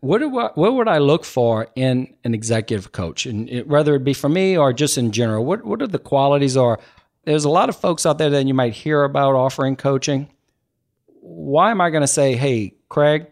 What 0.00 0.18
do 0.18 0.38
I, 0.38 0.50
what 0.54 0.74
would 0.74 0.88
I 0.88 0.98
look 0.98 1.24
for 1.24 1.68
in 1.74 2.14
an 2.24 2.34
executive 2.34 2.92
coach, 2.92 3.26
and 3.26 3.48
it, 3.50 3.68
whether 3.68 3.94
it 3.94 4.04
be 4.04 4.14
for 4.14 4.30
me 4.30 4.56
or 4.56 4.72
just 4.72 4.96
in 4.96 5.12
general? 5.12 5.44
What 5.44 5.64
what 5.64 5.82
are 5.82 5.86
the 5.86 5.98
qualities? 5.98 6.56
Or 6.56 6.78
there's 7.24 7.44
a 7.44 7.50
lot 7.50 7.68
of 7.68 7.76
folks 7.76 8.06
out 8.06 8.16
there 8.16 8.30
that 8.30 8.46
you 8.46 8.54
might 8.54 8.72
hear 8.72 9.04
about 9.04 9.34
offering 9.34 9.76
coaching. 9.76 10.28
Why 11.20 11.70
am 11.70 11.82
I 11.82 11.90
going 11.90 12.00
to 12.00 12.06
say, 12.06 12.34
"Hey, 12.34 12.74
Craig, 12.88 13.26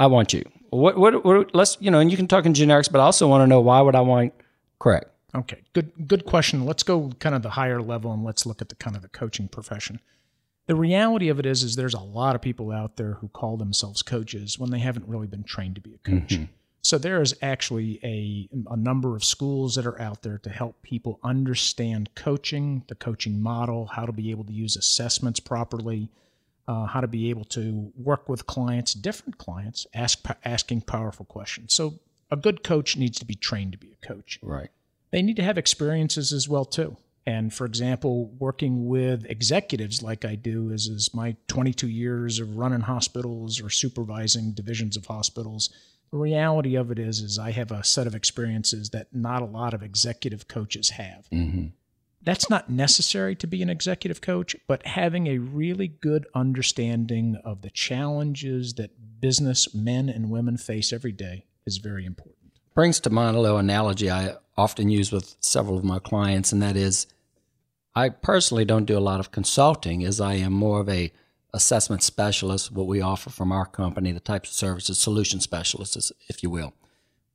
I 0.00 0.08
want 0.08 0.32
you"? 0.32 0.44
What, 0.70 0.98
what 0.98 1.24
what 1.24 1.54
let's 1.54 1.76
you 1.80 1.90
know, 1.90 2.00
and 2.00 2.10
you 2.10 2.16
can 2.16 2.26
talk 2.26 2.46
in 2.46 2.52
generics, 2.52 2.90
but 2.90 3.00
I 3.00 3.04
also 3.04 3.28
want 3.28 3.42
to 3.42 3.46
know 3.46 3.60
why 3.60 3.80
would 3.80 3.94
I 3.94 4.00
want 4.00 4.32
Craig? 4.78 5.04
Okay, 5.34 5.62
good 5.74 5.92
good 6.06 6.24
question. 6.24 6.64
Let's 6.64 6.82
go 6.82 7.10
kind 7.18 7.34
of 7.34 7.42
the 7.42 7.50
higher 7.50 7.82
level 7.82 8.12
and 8.12 8.24
let's 8.24 8.46
look 8.46 8.62
at 8.62 8.70
the 8.70 8.76
kind 8.76 8.96
of 8.96 9.02
the 9.02 9.08
coaching 9.08 9.48
profession. 9.48 10.00
The 10.66 10.74
reality 10.74 11.28
of 11.28 11.38
it 11.38 11.46
is 11.46 11.62
is 11.62 11.76
there's 11.76 11.94
a 11.94 12.00
lot 12.00 12.34
of 12.34 12.42
people 12.42 12.70
out 12.72 12.96
there 12.96 13.14
who 13.14 13.28
call 13.28 13.56
themselves 13.56 14.02
coaches 14.02 14.58
when 14.58 14.70
they 14.70 14.78
haven't 14.78 15.08
really 15.08 15.26
been 15.26 15.44
trained 15.44 15.74
to 15.76 15.80
be 15.80 15.94
a 15.94 15.98
coach. 15.98 16.32
So 16.82 16.96
there 16.96 17.20
is 17.20 17.34
actually 17.42 18.00
a 18.02 18.48
a 18.70 18.76
number 18.76 19.14
of 19.16 19.24
schools 19.24 19.74
that 19.74 19.86
are 19.86 20.00
out 20.00 20.22
there 20.22 20.38
to 20.38 20.50
help 20.50 20.80
people 20.82 21.18
understand 21.22 22.10
coaching, 22.14 22.84
the 22.88 22.94
coaching 22.94 23.42
model, 23.42 23.86
how 23.86 24.06
to 24.06 24.12
be 24.12 24.30
able 24.30 24.44
to 24.44 24.52
use 24.52 24.76
assessments 24.76 25.40
properly, 25.40 26.08
uh, 26.66 26.86
how 26.86 27.00
to 27.00 27.08
be 27.08 27.28
able 27.28 27.44
to 27.44 27.92
work 27.96 28.28
with 28.28 28.46
clients, 28.46 28.94
different 28.94 29.36
clients, 29.36 29.86
ask 29.92 30.24
asking 30.44 30.82
powerful 30.82 31.26
questions. 31.26 31.74
So 31.74 31.98
a 32.30 32.36
good 32.36 32.62
coach 32.62 32.96
needs 32.96 33.18
to 33.18 33.24
be 33.24 33.34
trained 33.34 33.72
to 33.72 33.78
be 33.78 33.92
a 33.92 34.06
coach 34.06 34.38
Right. 34.42 34.70
they 35.10 35.22
need 35.22 35.36
to 35.36 35.42
have 35.42 35.58
experiences 35.58 36.32
as 36.32 36.48
well 36.48 36.64
too. 36.64 36.96
And 37.26 37.52
for 37.52 37.66
example, 37.66 38.30
working 38.38 38.88
with 38.88 39.26
executives 39.28 40.02
like 40.02 40.24
I 40.24 40.34
do 40.34 40.70
is 40.70 40.86
is 40.86 41.12
my 41.12 41.36
22 41.48 41.86
years 41.86 42.38
of 42.38 42.56
running 42.56 42.80
hospitals 42.80 43.60
or 43.60 43.68
supervising 43.68 44.52
divisions 44.52 44.96
of 44.96 45.04
hospitals. 45.04 45.68
The 46.10 46.16
reality 46.16 46.74
of 46.74 46.90
it 46.90 46.98
is 46.98 47.20
is 47.20 47.38
I 47.38 47.50
have 47.50 47.70
a 47.70 47.84
set 47.84 48.06
of 48.06 48.14
experiences 48.14 48.88
that 48.90 49.08
not 49.14 49.42
a 49.42 49.44
lot 49.44 49.74
of 49.74 49.82
executive 49.82 50.48
coaches 50.48 50.90
have. 50.90 51.28
Mm-hmm. 51.30 51.66
That's 52.22 52.48
not 52.48 52.70
necessary 52.70 53.36
to 53.36 53.46
be 53.46 53.62
an 53.62 53.68
executive 53.70 54.22
coach, 54.22 54.56
but 54.66 54.86
having 54.86 55.26
a 55.26 55.38
really 55.38 55.88
good 55.88 56.26
understanding 56.34 57.36
of 57.44 57.60
the 57.60 57.70
challenges 57.70 58.74
that 58.74 59.20
business 59.20 59.74
men 59.74 60.08
and 60.08 60.30
women 60.30 60.56
face 60.56 60.92
every 60.94 61.12
day 61.12 61.44
is 61.68 61.76
very 61.76 62.04
important. 62.06 62.34
brings 62.74 62.98
to 63.00 63.10
mind 63.10 63.36
a 63.36 63.40
little 63.40 63.58
analogy 63.58 64.10
I 64.10 64.36
often 64.56 64.88
use 64.88 65.12
with 65.12 65.36
several 65.40 65.76
of 65.76 65.84
my 65.84 65.98
clients, 65.98 66.50
and 66.50 66.62
that 66.62 66.76
is 66.76 67.06
I 67.94 68.08
personally 68.08 68.64
don't 68.64 68.86
do 68.86 68.96
a 68.96 69.08
lot 69.10 69.20
of 69.20 69.30
consulting 69.30 70.04
as 70.04 70.20
I 70.20 70.34
am 70.34 70.52
more 70.52 70.80
of 70.80 70.88
a 70.88 71.12
assessment 71.52 72.02
specialist, 72.02 72.72
what 72.72 72.86
we 72.86 73.00
offer 73.00 73.30
from 73.30 73.52
our 73.52 73.66
company, 73.66 74.12
the 74.12 74.20
types 74.20 74.50
of 74.50 74.54
services, 74.54 74.98
solution 74.98 75.40
specialists, 75.40 76.12
if 76.28 76.42
you 76.42 76.50
will. 76.50 76.72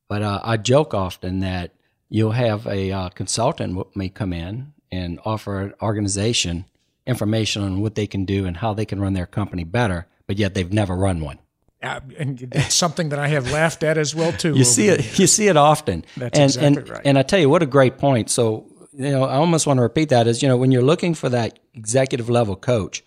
But 0.07 0.21
uh, 0.21 0.39
I 0.43 0.57
joke 0.57 0.93
often 0.93 1.39
that 1.39 1.71
you'll 2.09 2.31
have 2.31 2.65
a 2.67 2.91
uh, 2.91 3.09
consultant 3.09 3.95
may 3.95 4.09
come 4.09 4.33
in 4.33 4.73
and 4.91 5.19
offer 5.25 5.61
an 5.61 5.73
organization 5.81 6.65
information 7.05 7.61
on 7.61 7.81
what 7.81 7.95
they 7.95 8.07
can 8.07 8.23
do 8.25 8.45
and 8.45 8.57
how 8.57 8.73
they 8.73 8.85
can 8.85 9.01
run 9.01 9.13
their 9.13 9.25
company 9.25 9.63
better, 9.63 10.07
but 10.25 10.37
yet 10.37 10.53
they've 10.53 10.71
never 10.71 10.95
run 10.95 11.19
one. 11.19 11.39
Uh, 11.83 11.99
and 12.17 12.39
that's 12.39 12.73
something 12.73 13.09
that 13.09 13.19
I 13.19 13.27
have 13.27 13.51
laughed 13.51 13.83
at 13.83 13.97
as 13.97 14.15
well 14.15 14.31
too. 14.31 14.55
You 14.55 14.63
see 14.63 14.87
it. 14.87 15.19
You 15.19 15.27
see 15.27 15.47
it 15.49 15.57
often. 15.57 16.05
That's 16.15 16.39
and, 16.39 16.45
exactly 16.45 16.67
and, 16.67 16.89
right. 16.89 17.01
And 17.05 17.19
I 17.19 17.23
tell 17.23 17.39
you, 17.39 17.49
what 17.49 17.61
a 17.61 17.65
great 17.65 17.97
point. 17.97 18.29
So, 18.29 18.65
you 18.93 19.11
know, 19.11 19.23
I 19.25 19.35
almost 19.35 19.67
want 19.67 19.79
to 19.79 19.81
repeat 19.81 20.09
that 20.09 20.25
is, 20.25 20.41
you 20.41 20.47
know, 20.47 20.55
when 20.55 20.71
you're 20.71 20.81
looking 20.81 21.13
for 21.13 21.27
that 21.29 21.59
executive 21.73 22.29
level 22.29 22.55
coach, 22.55 23.03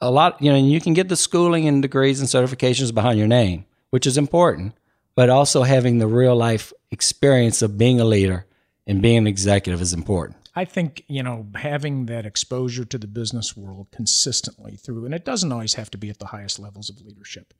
a 0.00 0.10
lot, 0.10 0.40
you 0.40 0.50
know, 0.50 0.56
you 0.56 0.80
can 0.80 0.94
get 0.94 1.08
the 1.10 1.16
schooling 1.16 1.68
and 1.68 1.82
degrees 1.82 2.20
and 2.20 2.28
certifications 2.28 2.94
behind 2.94 3.18
your 3.18 3.28
name, 3.28 3.66
which 3.90 4.06
is 4.06 4.16
important, 4.16 4.72
but 5.14 5.28
also 5.28 5.62
having 5.62 5.98
the 5.98 6.06
real 6.06 6.34
life 6.34 6.72
experience 6.90 7.60
of 7.60 7.76
being 7.76 8.00
a 8.00 8.04
leader 8.04 8.46
and 8.86 9.02
being 9.02 9.18
an 9.18 9.26
executive 9.26 9.82
is 9.82 9.92
important. 9.92 10.38
I 10.56 10.64
think, 10.64 11.04
you 11.06 11.22
know, 11.22 11.46
having 11.54 12.06
that 12.06 12.26
exposure 12.26 12.84
to 12.84 12.98
the 12.98 13.06
business 13.06 13.56
world 13.56 13.88
consistently 13.92 14.76
through, 14.76 15.04
and 15.04 15.14
it 15.14 15.24
doesn't 15.24 15.52
always 15.52 15.74
have 15.74 15.90
to 15.92 15.98
be 15.98 16.10
at 16.10 16.18
the 16.18 16.26
highest 16.26 16.58
levels 16.58 16.90
of 16.90 17.00
leadership, 17.02 17.54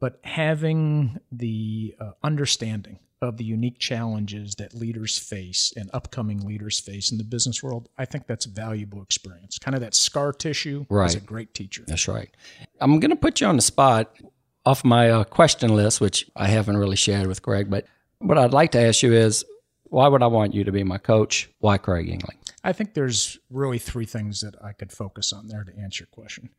but 0.00 0.18
having 0.24 1.18
the 1.32 1.94
uh, 2.00 2.12
understanding 2.22 2.98
of 3.22 3.38
the 3.38 3.44
unique 3.44 3.78
challenges 3.78 4.54
that 4.56 4.74
leaders 4.74 5.16
face 5.18 5.72
and 5.74 5.88
upcoming 5.94 6.46
leaders 6.46 6.78
face 6.78 7.10
in 7.10 7.16
the 7.18 7.24
business 7.24 7.62
world, 7.62 7.88
I 7.96 8.04
think 8.04 8.26
that's 8.26 8.44
a 8.44 8.50
valuable 8.50 9.02
experience. 9.02 9.58
Kind 9.58 9.74
of 9.74 9.80
that 9.80 9.94
scar 9.94 10.32
tissue 10.32 10.84
Right. 10.90 11.08
is 11.08 11.14
a 11.14 11.20
great 11.20 11.54
teacher. 11.54 11.82
That's 11.86 12.08
right. 12.08 12.28
I'm 12.80 13.00
going 13.00 13.10
to 13.10 13.16
put 13.16 13.40
you 13.40 13.46
on 13.46 13.56
the 13.56 13.62
spot 13.62 14.14
off 14.66 14.84
my 14.84 15.10
uh, 15.10 15.24
question 15.24 15.74
list, 15.74 16.00
which 16.00 16.28
I 16.36 16.48
haven't 16.48 16.76
really 16.76 16.96
shared 16.96 17.26
with 17.26 17.40
Greg. 17.40 17.70
But 17.70 17.86
what 18.18 18.36
I'd 18.36 18.52
like 18.52 18.72
to 18.72 18.80
ask 18.80 19.02
you 19.02 19.14
is, 19.14 19.44
why 19.84 20.08
would 20.08 20.22
I 20.22 20.26
want 20.26 20.52
you 20.52 20.64
to 20.64 20.72
be 20.72 20.84
my 20.84 20.98
coach? 20.98 21.48
Why 21.60 21.78
Craig 21.78 22.06
Juengling? 22.08 22.36
I 22.64 22.72
think 22.72 22.94
there's 22.94 23.38
really 23.48 23.78
three 23.78 24.06
things 24.06 24.40
that 24.40 24.56
I 24.62 24.72
could 24.72 24.92
focus 24.92 25.32
on 25.32 25.46
there 25.48 25.62
to 25.64 25.78
answer 25.78 26.02
your 26.02 26.08
question. 26.24 26.50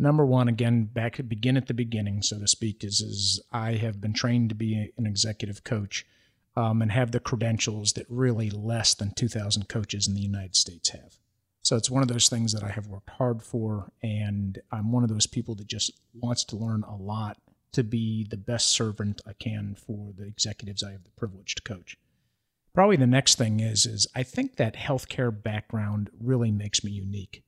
Number 0.00 0.24
one, 0.24 0.48
again, 0.48 0.84
back 0.84 1.20
begin 1.28 1.58
at 1.58 1.66
the 1.66 1.74
beginning, 1.74 2.22
so 2.22 2.38
to 2.38 2.48
speak, 2.48 2.82
is 2.82 3.02
is 3.02 3.38
I 3.52 3.72
have 3.72 4.00
been 4.00 4.14
trained 4.14 4.48
to 4.48 4.54
be 4.54 4.90
an 4.96 5.04
executive 5.04 5.62
coach 5.62 6.06
um, 6.56 6.80
and 6.80 6.90
have 6.90 7.12
the 7.12 7.20
credentials 7.20 7.92
that 7.92 8.06
really 8.08 8.48
less 8.48 8.94
than 8.94 9.12
2,000 9.14 9.68
coaches 9.68 10.08
in 10.08 10.14
the 10.14 10.22
United 10.22 10.56
States 10.56 10.88
have. 10.88 11.18
So 11.60 11.76
it's 11.76 11.90
one 11.90 12.00
of 12.00 12.08
those 12.08 12.30
things 12.30 12.54
that 12.54 12.64
I 12.64 12.70
have 12.70 12.86
worked 12.86 13.10
hard 13.10 13.42
for, 13.42 13.92
and 14.02 14.58
I'm 14.72 14.90
one 14.90 15.02
of 15.02 15.10
those 15.10 15.26
people 15.26 15.54
that 15.56 15.66
just 15.66 15.92
wants 16.14 16.44
to 16.44 16.56
learn 16.56 16.82
a 16.82 16.96
lot 16.96 17.36
to 17.72 17.84
be 17.84 18.24
the 18.24 18.38
best 18.38 18.70
servant 18.70 19.20
I 19.26 19.34
can 19.34 19.74
for 19.74 20.14
the 20.16 20.24
executives 20.24 20.82
I 20.82 20.92
have 20.92 21.04
the 21.04 21.10
privilege 21.10 21.56
to 21.56 21.62
coach. 21.62 21.98
Probably 22.72 22.96
the 22.96 23.06
next 23.06 23.36
thing 23.36 23.60
is 23.60 23.84
is 23.84 24.06
I 24.14 24.22
think 24.22 24.56
that 24.56 24.76
healthcare 24.76 25.30
background 25.30 26.08
really 26.18 26.50
makes 26.50 26.82
me 26.82 26.90
unique. 26.90 27.44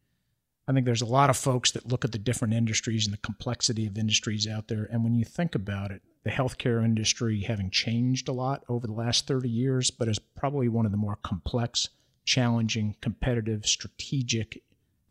I 0.73 0.75
think 0.75 0.87
there's 0.87 1.03
a 1.03 1.07
lot 1.07 1.29
of 1.29 1.37
folks 1.37 1.71
that 1.73 1.89
look 1.89 2.03
at 2.03 2.13
the 2.13 2.19
different 2.19 2.55
industries 2.55 3.07
and 3.07 3.13
the 3.13 3.19
complexity 3.19 3.87
of 3.87 3.99
industries 3.99 4.49
out 4.49 4.69
there. 4.69 4.89
And 4.91 5.05
when 5.05 5.15
you 5.15 5.25
think 5.25 5.55
about 5.55 5.91
it, 5.91 6.01
the 6.25 6.31
healthcare 6.31 6.83
industry 6.83 7.43
having 7.43 7.71
changed 7.71 8.27
a 8.27 8.33
lot 8.33 8.65
over 8.71 8.87
the 8.87 8.95
last 8.95 9.27
30 9.27 9.51
years, 9.51 9.91
but 9.91 10.09
is 10.09 10.19
probably 10.19 10.69
one 10.69 10.87
of 10.87 10.93
the 10.93 10.97
more 10.97 11.19
complex, 11.23 11.91
challenging, 12.25 12.97
competitive, 13.03 13.67
strategic, 13.67 14.63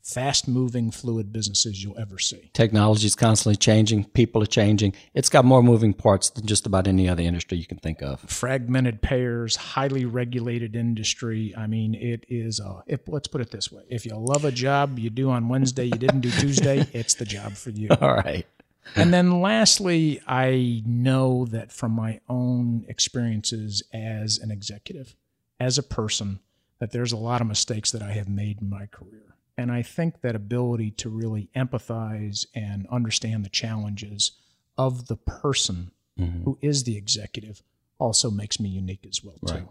fast 0.02 0.48
moving, 0.48 0.92
fluid 0.92 1.32
businesses 1.32 1.84
you'll 1.84 1.98
ever 1.98 2.20
see. 2.20 2.50
Technology 2.54 3.08
is 3.08 3.16
constantly 3.16 3.56
changing. 3.56 4.06
People 4.06 4.42
are 4.44 4.48
changing. 4.48 4.94
It's 5.14 5.30
got 5.30 5.46
more 5.46 5.64
moving 5.64 5.94
parts 5.94 6.30
than 6.30 6.46
just 6.46 6.66
about 6.66 6.88
any 6.88 7.08
other 7.08 7.24
industry 7.24 7.58
you 7.58 7.66
can 7.66 7.78
think 7.78 8.02
of. 8.02 8.22
fragmented 8.22 9.02
payers, 9.02 9.56
highly 9.56 10.06
regulated 10.06 10.76
industry. 10.76 11.54
I 11.56 11.68
mean, 11.68 11.96
it 11.96 12.26
is 12.28 12.60
a. 12.60 12.84
If, 12.88 13.08
let's 13.08 13.28
put 13.28 13.42
it 13.42 13.52
this 13.52 13.72
way: 13.72 13.84
if 13.90 14.06
you 14.06 14.16
love 14.16 14.46
a 14.46 14.52
job 14.52 15.00
you 15.00 15.10
do 15.10 15.30
on 15.30 15.50
Wednesday, 15.50 15.86
you 15.86 15.92
didn't 15.92 16.22
do 16.22 16.32
Tuesday, 16.32 16.88
it's 16.94 17.16
the 17.16 17.26
job 17.26 17.54
for 17.54 17.70
you. 17.70 17.90
All 18.02 18.16
right. 18.16 18.46
And 18.96 19.14
then 19.14 19.42
lastly, 19.42 20.22
I 20.28 20.82
know 20.86 21.46
that 21.46 21.72
from 21.72 21.92
my 21.92 22.20
own 22.28 22.86
experiences 22.88 23.84
as 23.94 24.38
an 24.40 24.52
executive, 24.52 25.16
as 25.60 25.78
a 25.78 25.84
person, 25.84 26.40
that 26.80 26.92
there's 26.92 27.12
a 27.12 27.18
lot 27.18 27.42
of 27.42 27.48
mistakes 27.48 27.92
that 27.92 28.02
I 28.02 28.12
have 28.14 28.28
made 28.28 28.60
in 28.62 28.70
my 28.70 28.88
career. 28.88 29.31
And 29.62 29.72
I 29.72 29.84
think 29.84 30.22
that 30.22 30.36
ability 30.36 30.90
to 30.92 31.10
really 31.10 31.50
empathize 31.56 32.48
and 32.56 32.88
understand 32.90 33.46
the 33.46 33.50
challenges 33.50 34.32
of 34.76 35.06
the 35.06 35.18
person 35.18 35.92
who 36.18 36.58
is 36.62 36.84
the 36.84 36.98
executive 36.98 37.64
also 37.98 38.30
makes 38.30 38.60
me 38.60 38.70
unique 38.70 39.06
as 39.08 39.24
well 39.24 39.38
too. 39.48 39.54
Right. 39.54 39.68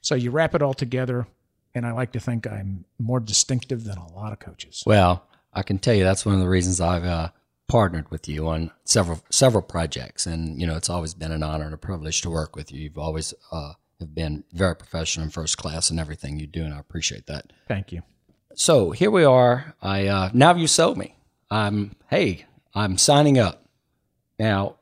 So 0.00 0.14
you 0.14 0.30
wrap 0.30 0.54
it 0.54 0.62
all 0.62 0.72
together, 0.72 1.26
and 1.74 1.84
I 1.84 1.92
like 1.92 2.12
to 2.12 2.20
think 2.20 2.46
I'm 2.46 2.86
more 2.98 3.20
distinctive 3.20 3.84
than 3.84 3.98
a 3.98 4.10
lot 4.12 4.32
of 4.32 4.38
coaches. 4.38 4.82
Well, 4.86 5.26
I 5.52 5.62
can 5.62 5.78
tell 5.78 5.94
you 5.94 6.04
that's 6.04 6.24
one 6.24 6.34
of 6.34 6.40
the 6.40 6.48
reasons 6.48 6.80
I've 6.80 7.04
uh, 7.04 7.28
partnered 7.68 8.10
with 8.10 8.28
you 8.28 8.48
on 8.48 8.70
several 8.84 9.22
several 9.30 9.62
projects, 9.62 10.26
and 10.26 10.58
you 10.58 10.66
know 10.66 10.76
it's 10.76 10.88
always 10.88 11.12
been 11.12 11.32
an 11.32 11.42
honor 11.42 11.66
and 11.66 11.74
a 11.74 11.78
privilege 11.78 12.22
to 12.22 12.30
work 12.30 12.56
with 12.56 12.72
you. 12.72 12.80
You've 12.80 12.98
always 12.98 13.34
uh, 13.52 13.74
have 13.98 14.14
been 14.14 14.44
very 14.52 14.76
professional 14.76 15.24
and 15.24 15.32
first 15.32 15.58
class 15.58 15.90
in 15.90 15.98
everything 15.98 16.38
you 16.38 16.46
do, 16.46 16.64
and 16.64 16.72
I 16.72 16.78
appreciate 16.78 17.26
that. 17.26 17.52
Thank 17.68 17.92
you. 17.92 18.02
So 18.54 18.90
here 18.90 19.10
we 19.10 19.24
are. 19.24 19.74
I 19.80 20.06
uh, 20.06 20.30
now 20.32 20.54
you 20.54 20.66
sold 20.66 20.98
me. 20.98 21.14
I'm 21.50 21.94
hey, 22.08 22.46
I'm 22.74 22.98
signing 22.98 23.38
up. 23.38 23.64
Now, 24.38 24.76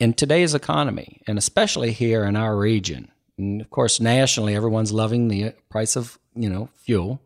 in 0.00 0.14
today's 0.14 0.54
economy, 0.54 1.22
and 1.26 1.38
especially 1.38 1.92
here 1.92 2.24
in 2.24 2.34
our 2.34 2.56
region, 2.56 3.10
and 3.38 3.60
of 3.60 3.70
course 3.70 4.00
nationally, 4.00 4.56
everyone's 4.56 4.92
loving 4.92 5.28
the 5.28 5.54
price 5.68 5.96
of 5.96 6.18
you 6.34 6.50
know 6.50 6.68
fuel, 6.76 7.20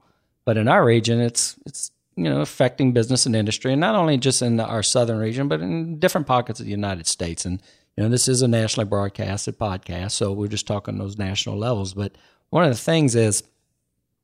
but 0.44 0.56
in 0.56 0.68
our 0.68 0.84
region, 0.84 1.20
it's 1.20 1.56
it's 1.64 1.90
you 2.14 2.24
know 2.24 2.40
affecting 2.40 2.92
business 2.92 3.24
and 3.24 3.34
industry, 3.34 3.72
and 3.72 3.80
not 3.80 3.94
only 3.94 4.18
just 4.18 4.42
in 4.42 4.60
our 4.60 4.82
southern 4.82 5.18
region, 5.18 5.48
but 5.48 5.60
in 5.60 5.98
different 5.98 6.26
pockets 6.26 6.60
of 6.60 6.66
the 6.66 6.72
United 6.72 7.06
States. 7.06 7.46
And 7.46 7.62
you 7.96 8.04
know 8.04 8.10
this 8.10 8.28
is 8.28 8.42
a 8.42 8.48
nationally 8.48 8.88
broadcasted 8.88 9.58
podcast, 9.58 10.12
so 10.12 10.32
we're 10.32 10.48
just 10.48 10.66
talking 10.66 10.98
those 10.98 11.16
national 11.16 11.56
levels. 11.56 11.94
But 11.94 12.12
one 12.50 12.64
of 12.64 12.70
the 12.70 12.76
things 12.76 13.16
is 13.16 13.42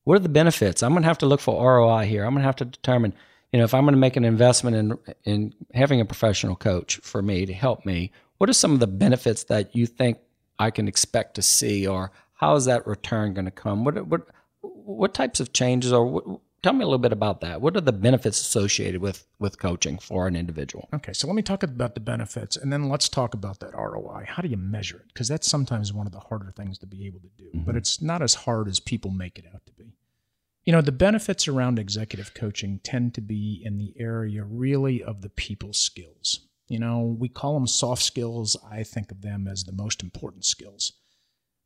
what 0.04 0.16
are 0.16 0.20
the 0.20 0.28
benefits? 0.28 0.82
I'm 0.82 0.92
going 0.92 1.02
to 1.02 1.08
have 1.08 1.18
to 1.18 1.26
look 1.26 1.40
for 1.40 1.64
ROI 1.64 2.06
here. 2.06 2.24
I'm 2.24 2.32
going 2.32 2.42
to 2.42 2.46
have 2.46 2.56
to 2.56 2.64
determine, 2.64 3.14
you 3.52 3.58
know, 3.58 3.64
if 3.64 3.74
I'm 3.74 3.84
going 3.84 3.94
to 3.94 4.00
make 4.00 4.16
an 4.16 4.24
investment 4.24 4.76
in 4.76 4.98
in 5.24 5.54
having 5.74 6.00
a 6.00 6.04
professional 6.04 6.56
coach 6.56 6.96
for 6.98 7.22
me 7.22 7.46
to 7.46 7.52
help 7.52 7.86
me, 7.86 8.12
what 8.38 8.50
are 8.50 8.54
some 8.54 8.72
of 8.72 8.80
the 8.80 8.86
benefits 8.86 9.44
that 9.44 9.74
you 9.74 9.86
think 9.86 10.18
I 10.58 10.70
can 10.70 10.88
expect 10.88 11.34
to 11.34 11.42
see, 11.42 11.86
or 11.86 12.10
how 12.34 12.56
is 12.56 12.64
that 12.64 12.86
return 12.86 13.34
going 13.34 13.44
to 13.44 13.50
come? 13.50 13.84
What 13.84 14.06
what 14.06 14.22
what 14.60 15.14
types 15.14 15.38
of 15.38 15.52
changes, 15.52 15.92
or 15.92 16.06
what, 16.06 16.40
tell 16.62 16.72
me 16.72 16.82
a 16.82 16.86
little 16.86 16.98
bit 16.98 17.12
about 17.12 17.40
that. 17.40 17.60
What 17.60 17.76
are 17.76 17.80
the 17.80 17.92
benefits 17.92 18.40
associated 18.40 19.00
with 19.00 19.26
with 19.38 19.58
coaching 19.58 19.98
for 19.98 20.26
an 20.26 20.36
individual? 20.36 20.88
Okay, 20.94 21.12
so 21.12 21.26
let 21.26 21.36
me 21.36 21.42
talk 21.42 21.62
about 21.62 21.94
the 21.94 22.00
benefits 22.00 22.56
and 22.56 22.72
then 22.72 22.88
let's 22.88 23.08
talk 23.08 23.34
about 23.34 23.60
that 23.60 23.74
ROI. 23.74 24.24
How 24.26 24.42
do 24.42 24.48
you 24.48 24.56
measure 24.56 24.96
it? 24.96 25.08
Because 25.08 25.28
that's 25.28 25.48
sometimes 25.48 25.92
one 25.92 26.06
of 26.06 26.12
the 26.12 26.20
harder 26.20 26.50
things 26.50 26.78
to 26.78 26.86
be 26.86 27.06
able 27.06 27.20
to 27.20 27.30
do, 27.36 27.50
but 27.52 27.60
mm-hmm. 27.60 27.78
it's 27.78 28.00
not 28.00 28.22
as 28.22 28.34
hard 28.34 28.68
as 28.68 28.80
people 28.80 29.10
make 29.10 29.38
it 29.38 29.44
out 29.52 29.64
to 29.66 29.72
be. 29.72 29.81
You 30.64 30.72
know, 30.72 30.80
the 30.80 30.92
benefits 30.92 31.48
around 31.48 31.80
executive 31.80 32.34
coaching 32.34 32.80
tend 32.84 33.14
to 33.14 33.20
be 33.20 33.60
in 33.64 33.78
the 33.78 33.94
area 33.98 34.44
really 34.44 35.02
of 35.02 35.20
the 35.20 35.28
people 35.28 35.72
skills. 35.72 36.46
You 36.68 36.78
know, 36.78 37.16
we 37.18 37.28
call 37.28 37.54
them 37.54 37.66
soft 37.66 38.02
skills. 38.02 38.56
I 38.70 38.84
think 38.84 39.10
of 39.10 39.22
them 39.22 39.48
as 39.48 39.64
the 39.64 39.72
most 39.72 40.02
important 40.02 40.44
skills. 40.44 40.92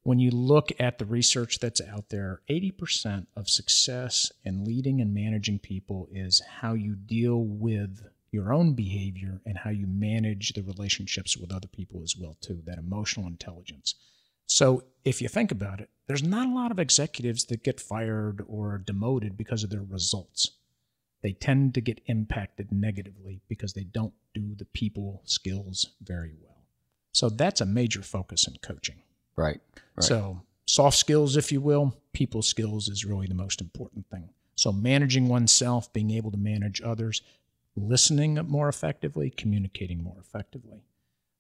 When 0.03 0.19
you 0.19 0.31
look 0.31 0.73
at 0.81 0.99
the 0.99 1.05
research 1.05 1.59
that's 1.59 1.81
out 1.81 2.09
there, 2.09 2.41
80% 2.49 3.27
of 3.37 3.51
success 3.51 4.33
in 4.45 4.65
leading 4.65 5.01
and 5.01 5.13
managing 5.13 5.59
people 5.59 6.09
is 6.11 6.41
how 6.61 6.73
you 6.73 6.95
deal 6.95 7.43
with 7.45 8.03
your 8.31 8.53
own 8.53 8.75
behavior 8.75 9.43
and 9.45 9.59
how 9.59 9.71
you 9.71 9.87
manage 9.87 10.53
the 10.53 10.63
relationships 10.63 11.37
with 11.37 11.53
other 11.53 11.69
people 11.69 12.03
as 12.03 12.17
well 12.17 12.37
too, 12.41 12.63
that 12.65 12.79
emotional 12.79 13.27
intelligence. 13.27 13.95
So, 14.47 14.85
if 15.05 15.21
you 15.21 15.29
think 15.29 15.53
about 15.53 15.81
it, 15.81 15.91
there's 16.07 16.23
not 16.23 16.49
a 16.49 16.55
lot 16.55 16.71
of 16.71 16.79
executives 16.79 17.45
that 17.47 17.65
get 17.65 17.81
fired 17.81 18.45
or 18.49 18.79
demoted 18.79 19.37
because 19.37 19.65
of 19.65 19.71
their 19.71 19.83
results. 19.83 20.53
They 21.23 21.33
tend 21.33 21.75
to 21.75 21.81
get 21.81 22.01
impacted 22.07 22.71
negatively 22.71 23.41
because 23.49 23.73
they 23.73 23.85
don't 23.85 24.15
do 24.35 24.55
the 24.55 24.65
people 24.67 25.23
skills 25.25 25.91
very 26.03 26.35
well. 26.41 26.63
So, 27.13 27.29
that's 27.29 27.61
a 27.61 27.67
major 27.67 28.03
focus 28.03 28.47
in 28.47 28.55
coaching. 28.63 29.03
Right. 29.37 29.61
right. 29.75 30.05
So, 30.05 30.43
soft 30.67 30.97
skills, 30.97 31.37
if 31.37 31.51
you 31.51 31.61
will, 31.61 31.97
people 32.13 32.43
skills 32.43 32.89
is 32.89 33.05
really 33.05 33.27
the 33.27 33.35
most 33.35 33.61
important 33.61 34.09
thing. 34.11 34.31
So, 34.55 34.73
managing 34.73 35.29
oneself, 35.29 35.93
being 35.93 36.11
able 36.11 36.31
to 36.31 36.39
manage 36.39 36.81
others, 36.83 37.23
listening 37.77 38.35
more 38.49 38.69
effectively, 38.69 39.31
communicating 39.31 40.03
more 40.03 40.17
effectively. 40.19 40.83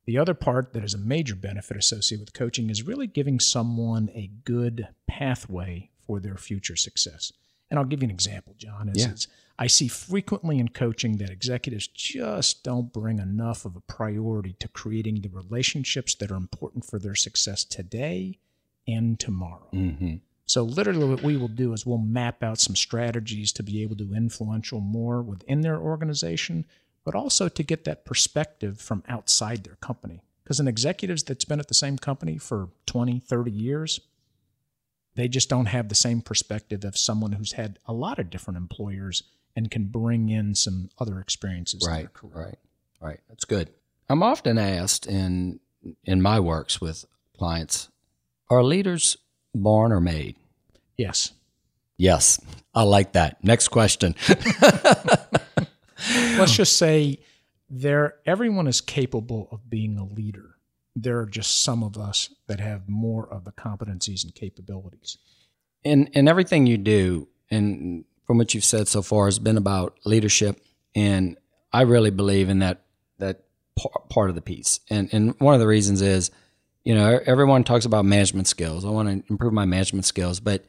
The 0.06 0.18
other 0.18 0.34
part 0.34 0.72
that 0.72 0.84
is 0.84 0.94
a 0.94 0.98
major 0.98 1.34
benefit 1.34 1.76
associated 1.76 2.26
with 2.26 2.32
coaching 2.34 2.70
is 2.70 2.82
really 2.84 3.06
giving 3.08 3.40
someone 3.40 4.08
a 4.14 4.30
good 4.44 4.88
pathway 5.08 5.90
for 6.06 6.20
their 6.20 6.36
future 6.36 6.76
success. 6.76 7.32
And 7.70 7.78
I'll 7.78 7.84
give 7.84 8.00
you 8.02 8.06
an 8.06 8.12
example, 8.14 8.54
John. 8.56 8.88
Is, 8.88 9.02
Yeah. 9.04 9.32
I 9.58 9.66
see 9.66 9.88
frequently 9.88 10.58
in 10.58 10.68
coaching 10.68 11.16
that 11.16 11.30
executives 11.30 11.88
just 11.88 12.62
don't 12.62 12.92
bring 12.92 13.18
enough 13.18 13.64
of 13.64 13.74
a 13.74 13.80
priority 13.80 14.52
to 14.60 14.68
creating 14.68 15.22
the 15.22 15.28
relationships 15.30 16.14
that 16.16 16.30
are 16.30 16.36
important 16.36 16.84
for 16.84 16.98
their 16.98 17.14
success 17.14 17.64
today 17.64 18.38
and 18.86 19.18
tomorrow. 19.18 19.68
Mhm. 19.72 20.20
So 20.44 20.62
literally 20.62 21.08
what 21.08 21.24
we 21.24 21.36
will 21.36 21.48
do 21.48 21.72
is 21.72 21.84
we'll 21.84 21.98
map 21.98 22.44
out 22.44 22.60
some 22.60 22.76
strategies 22.76 23.50
to 23.52 23.64
be 23.64 23.82
able 23.82 23.96
to 23.96 24.04
be 24.04 24.14
influential 24.16 24.80
more 24.80 25.20
within 25.22 25.62
their 25.62 25.80
organization, 25.80 26.66
but 27.06 27.14
also 27.14 27.48
to 27.48 27.62
get 27.62 27.84
that 27.84 28.04
perspective 28.04 28.80
from 28.80 29.04
outside 29.08 29.62
their 29.62 29.76
company. 29.76 30.20
Because 30.42 30.58
an 30.58 30.66
executive 30.66 31.24
that's 31.24 31.44
been 31.44 31.60
at 31.60 31.68
the 31.68 31.74
same 31.74 31.98
company 31.98 32.36
for 32.36 32.70
20, 32.86 33.20
30 33.20 33.50
years, 33.52 34.00
they 35.14 35.28
just 35.28 35.48
don't 35.48 35.66
have 35.66 35.88
the 35.88 35.94
same 35.94 36.20
perspective 36.20 36.84
of 36.84 36.98
someone 36.98 37.32
who's 37.32 37.52
had 37.52 37.78
a 37.86 37.92
lot 37.92 38.18
of 38.18 38.28
different 38.28 38.56
employers 38.56 39.22
and 39.54 39.70
can 39.70 39.84
bring 39.84 40.28
in 40.30 40.56
some 40.56 40.90
other 40.98 41.20
experiences 41.20 41.86
Right, 41.88 42.08
right, 42.22 42.58
right. 43.00 43.20
That's 43.28 43.44
good. 43.44 43.70
I'm 44.08 44.22
often 44.22 44.58
asked 44.58 45.06
in 45.06 45.60
in 46.04 46.20
my 46.20 46.40
works 46.40 46.80
with 46.80 47.04
clients, 47.38 47.88
are 48.50 48.64
leaders 48.64 49.16
born 49.54 49.92
or 49.92 50.00
made? 50.00 50.34
Yes. 50.96 51.32
Yes, 51.96 52.40
I 52.74 52.82
like 52.82 53.12
that. 53.12 53.42
Next 53.44 53.68
question. 53.68 54.16
let's 56.38 56.56
just 56.56 56.76
say 56.76 57.18
there 57.68 58.14
everyone 58.26 58.66
is 58.66 58.80
capable 58.80 59.48
of 59.50 59.68
being 59.68 59.96
a 59.96 60.04
leader. 60.04 60.56
There 60.94 61.18
are 61.20 61.26
just 61.26 61.62
some 61.62 61.82
of 61.82 61.96
us 61.98 62.30
that 62.46 62.60
have 62.60 62.88
more 62.88 63.28
of 63.28 63.44
the 63.44 63.52
competencies 63.52 64.24
and 64.24 64.34
capabilities. 64.34 65.18
And 65.84 66.10
and 66.14 66.28
everything 66.28 66.66
you 66.66 66.78
do, 66.78 67.28
and 67.50 68.04
from 68.26 68.38
what 68.38 68.54
you've 68.54 68.64
said 68.64 68.88
so 68.88 69.02
far, 69.02 69.26
has 69.26 69.38
been 69.38 69.56
about 69.56 69.98
leadership. 70.04 70.60
And 70.94 71.36
I 71.72 71.82
really 71.82 72.10
believe 72.10 72.48
in 72.48 72.60
that 72.60 72.82
that 73.18 73.44
part 74.08 74.30
of 74.30 74.34
the 74.34 74.42
piece. 74.42 74.80
And 74.88 75.08
and 75.12 75.34
one 75.38 75.54
of 75.54 75.60
the 75.60 75.66
reasons 75.66 76.02
is, 76.02 76.30
you 76.84 76.94
know, 76.94 77.20
everyone 77.26 77.64
talks 77.64 77.84
about 77.84 78.04
management 78.04 78.46
skills. 78.46 78.84
I 78.84 78.90
want 78.90 79.08
to 79.08 79.32
improve 79.32 79.52
my 79.52 79.64
management 79.64 80.06
skills, 80.06 80.40
but 80.40 80.64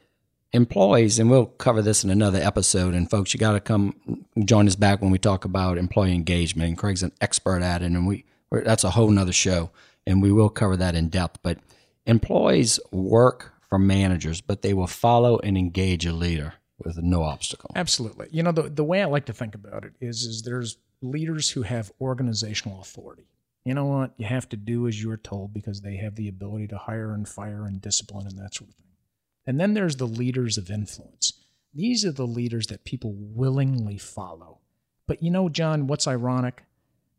employees, 0.52 1.18
and 1.18 1.30
we'll 1.30 1.46
cover 1.46 1.82
this 1.82 2.04
in 2.04 2.10
another 2.10 2.38
episode. 2.38 2.94
And 2.94 3.10
folks, 3.10 3.34
you 3.34 3.40
got 3.40 3.52
to 3.52 3.60
come 3.60 4.24
join 4.44 4.66
us 4.66 4.76
back 4.76 5.00
when 5.00 5.10
we 5.10 5.18
talk 5.18 5.44
about 5.44 5.78
employee 5.78 6.14
engagement. 6.14 6.68
And 6.68 6.78
Craig's 6.78 7.02
an 7.02 7.12
expert 7.20 7.62
at 7.62 7.82
it, 7.82 7.86
and 7.86 8.06
we 8.06 8.24
that's 8.50 8.84
a 8.84 8.90
whole 8.90 9.10
nother 9.10 9.32
show, 9.32 9.70
and 10.06 10.22
we 10.22 10.32
will 10.32 10.48
cover 10.48 10.76
that 10.76 10.94
in 10.94 11.08
depth. 11.08 11.40
But 11.42 11.58
employees 12.06 12.80
work 12.90 13.52
for 13.68 13.78
managers, 13.78 14.40
but 14.40 14.62
they 14.62 14.74
will 14.74 14.86
follow 14.86 15.38
and 15.38 15.58
engage 15.58 16.06
a 16.06 16.12
leader 16.12 16.54
with 16.78 16.96
no 16.98 17.22
obstacle. 17.22 17.70
Absolutely. 17.76 18.28
You 18.30 18.42
know, 18.42 18.52
the 18.52 18.62
the 18.62 18.84
way 18.84 19.02
I 19.02 19.06
like 19.06 19.26
to 19.26 19.32
think 19.32 19.54
about 19.54 19.84
it 19.84 19.92
is 20.00 20.22
is 20.22 20.42
there's 20.42 20.78
leaders 21.02 21.50
who 21.50 21.62
have 21.62 21.92
organizational 22.00 22.80
authority. 22.80 23.26
You 23.64 23.74
know 23.74 23.86
what? 23.86 24.14
You 24.16 24.26
have 24.26 24.48
to 24.50 24.56
do 24.56 24.88
as 24.88 25.02
you're 25.02 25.18
told 25.18 25.52
because 25.52 25.82
they 25.82 25.96
have 25.96 26.14
the 26.14 26.28
ability 26.28 26.68
to 26.68 26.78
hire 26.78 27.12
and 27.12 27.28
fire 27.28 27.66
and 27.66 27.82
discipline 27.82 28.26
and 28.26 28.38
that 28.38 28.54
sort 28.54 28.70
of 28.70 28.76
thing. 28.76 28.87
And 29.48 29.58
then 29.58 29.72
there's 29.72 29.96
the 29.96 30.06
leaders 30.06 30.58
of 30.58 30.70
influence. 30.70 31.32
These 31.74 32.04
are 32.04 32.12
the 32.12 32.26
leaders 32.26 32.66
that 32.66 32.84
people 32.84 33.14
willingly 33.16 33.96
follow. 33.96 34.58
But 35.06 35.22
you 35.22 35.30
know, 35.30 35.48
John, 35.48 35.86
what's 35.86 36.06
ironic? 36.06 36.64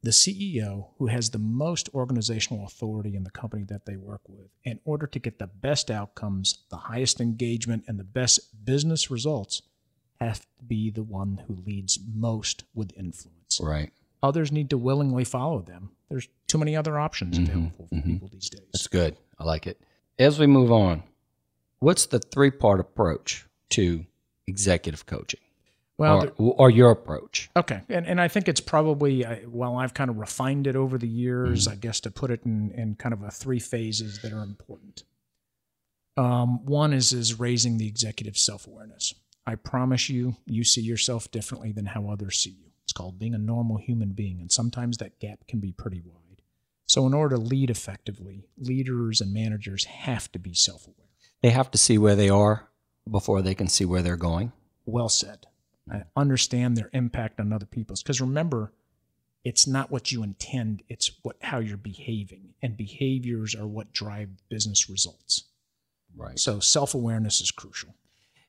The 0.04 0.12
CEO, 0.12 0.90
who 1.00 1.08
has 1.08 1.32
the 1.32 1.40
most 1.40 1.90
organizational 1.94 2.66
authority 2.66 3.16
in 3.16 3.24
the 3.24 3.32
company 3.32 3.64
that 3.70 3.86
they 3.88 3.98
work 3.98 4.22
with, 4.28 4.48
in 4.64 4.80
order 4.86 5.08
to 5.08 5.18
get 5.20 5.40
the 5.40 5.48
best 5.48 5.90
outcomes, 5.90 6.60
the 6.70 6.78
highest 6.78 7.20
engagement, 7.20 7.84
and 7.88 8.00
the 8.00 8.04
best 8.06 8.64
business 8.64 9.10
results, 9.10 9.64
have 10.22 10.42
to 10.42 10.64
be 10.68 10.92
the 10.92 11.04
one 11.04 11.44
who 11.48 11.56
leads 11.66 11.98
most 12.16 12.64
with 12.76 12.94
influence. 12.96 13.60
Right. 13.62 13.92
Others 14.22 14.52
need 14.52 14.70
to 14.70 14.78
willingly 14.78 15.24
follow 15.24 15.62
them. 15.62 15.92
There's 16.10 16.28
too 16.48 16.60
many 16.60 16.76
other 16.76 17.00
options 17.00 17.40
Mm-hmm. 17.40 17.52
available 17.52 17.88
for 17.88 18.02
people 18.02 18.30
these 18.32 18.50
days. 18.50 18.70
That's 18.72 18.88
good. 18.88 19.18
I 19.40 19.46
like 19.46 19.66
it. 19.66 19.82
As 20.20 20.38
we 20.40 20.46
move 20.48 20.72
on, 20.72 21.04
what's 21.80 22.06
the 22.06 22.20
three 22.20 22.52
part 22.52 22.80
approach 22.80 23.46
to 23.72 24.06
executive 24.48 25.06
coaching? 25.06 25.40
Well, 25.98 26.32
or, 26.38 26.54
or 26.58 26.70
your 26.70 26.92
approach? 26.92 27.50
Okay, 27.58 27.82
and 27.90 28.08
and 28.08 28.22
I 28.22 28.30
think 28.30 28.48
it's 28.48 28.62
probably 28.62 29.26
uh, 29.26 29.36
well, 29.48 29.76
I've 29.76 29.94
kind 29.94 30.10
of 30.10 30.18
refined 30.18 30.66
it 30.66 30.78
over 30.78 30.98
the 30.98 31.08
years, 31.08 31.68
I 31.68 31.76
guess, 31.76 32.00
to 32.02 32.12
put 32.12 32.32
it 32.32 32.42
in 32.46 32.72
in 32.72 32.96
kind 32.96 33.12
of 33.12 33.22
a 33.22 33.32
three 33.32 33.60
phases 33.60 34.20
that 34.22 34.32
are 34.32 34.44
important. 34.44 35.04
Um, 36.16 36.66
one 36.66 36.94
is 36.94 37.12
is 37.12 37.40
raising 37.40 37.78
the 37.78 37.88
executive 37.88 38.38
self 38.38 38.66
awareness. 38.66 39.14
I 39.46 39.56
promise 39.56 40.10
you, 40.10 40.36
you 40.46 40.64
see 40.64 40.82
yourself 40.82 41.30
differently 41.32 41.72
than 41.72 41.88
how 41.88 42.10
others 42.10 42.38
see 42.38 42.52
you. 42.52 42.72
It's 42.84 42.94
called 42.94 43.20
being 43.20 43.34
a 43.34 43.40
normal 43.40 43.78
human 43.78 44.14
being, 44.14 44.40
and 44.40 44.52
sometimes 44.52 44.98
that 44.98 45.20
gap 45.20 45.48
can 45.48 45.60
be 45.60 45.72
pretty 45.72 46.02
wide. 46.02 46.42
So, 46.86 47.06
in 47.08 47.14
order 47.14 47.36
to 47.36 47.42
lead 47.42 47.70
effectively, 47.70 48.48
leaders 48.58 49.22
and 49.22 49.34
managers 49.34 49.86
have 49.86 50.32
to 50.32 50.40
be 50.40 50.54
self 50.54 50.88
aware. 50.88 51.09
They 51.42 51.52
have 51.52 51.72
to 51.72 51.78
see 51.78 51.98
where 51.98 52.16
they 52.16 52.30
are 52.30 52.70
before 53.10 53.42
they 53.42 53.56
can 53.56 53.68
see 53.68 53.86
where 53.86 54.02
they're 54.02 54.16
going. 54.16 54.52
well 54.86 55.10
said. 55.10 55.46
I 55.92 56.04
understand 56.16 56.78
their 56.78 56.92
impact 56.94 57.40
on 57.40 57.52
other 57.52 57.66
people's 57.66 58.04
because 58.04 58.22
remember, 58.22 58.72
it's 59.44 59.66
not 59.66 59.90
what 59.90 60.12
you 60.12 60.22
intend; 60.22 60.84
it's 60.88 61.12
what 61.24 61.38
how 61.42 61.58
you're 61.60 61.78
behaving, 61.78 62.54
and 62.62 62.78
behaviors 62.78 63.56
are 63.56 63.66
what 63.66 63.92
drive 63.92 64.30
business 64.50 64.90
results. 64.90 65.46
Right. 66.16 66.38
So 66.38 66.60
self 66.60 66.94
awareness 66.94 67.42
is 67.42 67.50
crucial. 67.50 67.96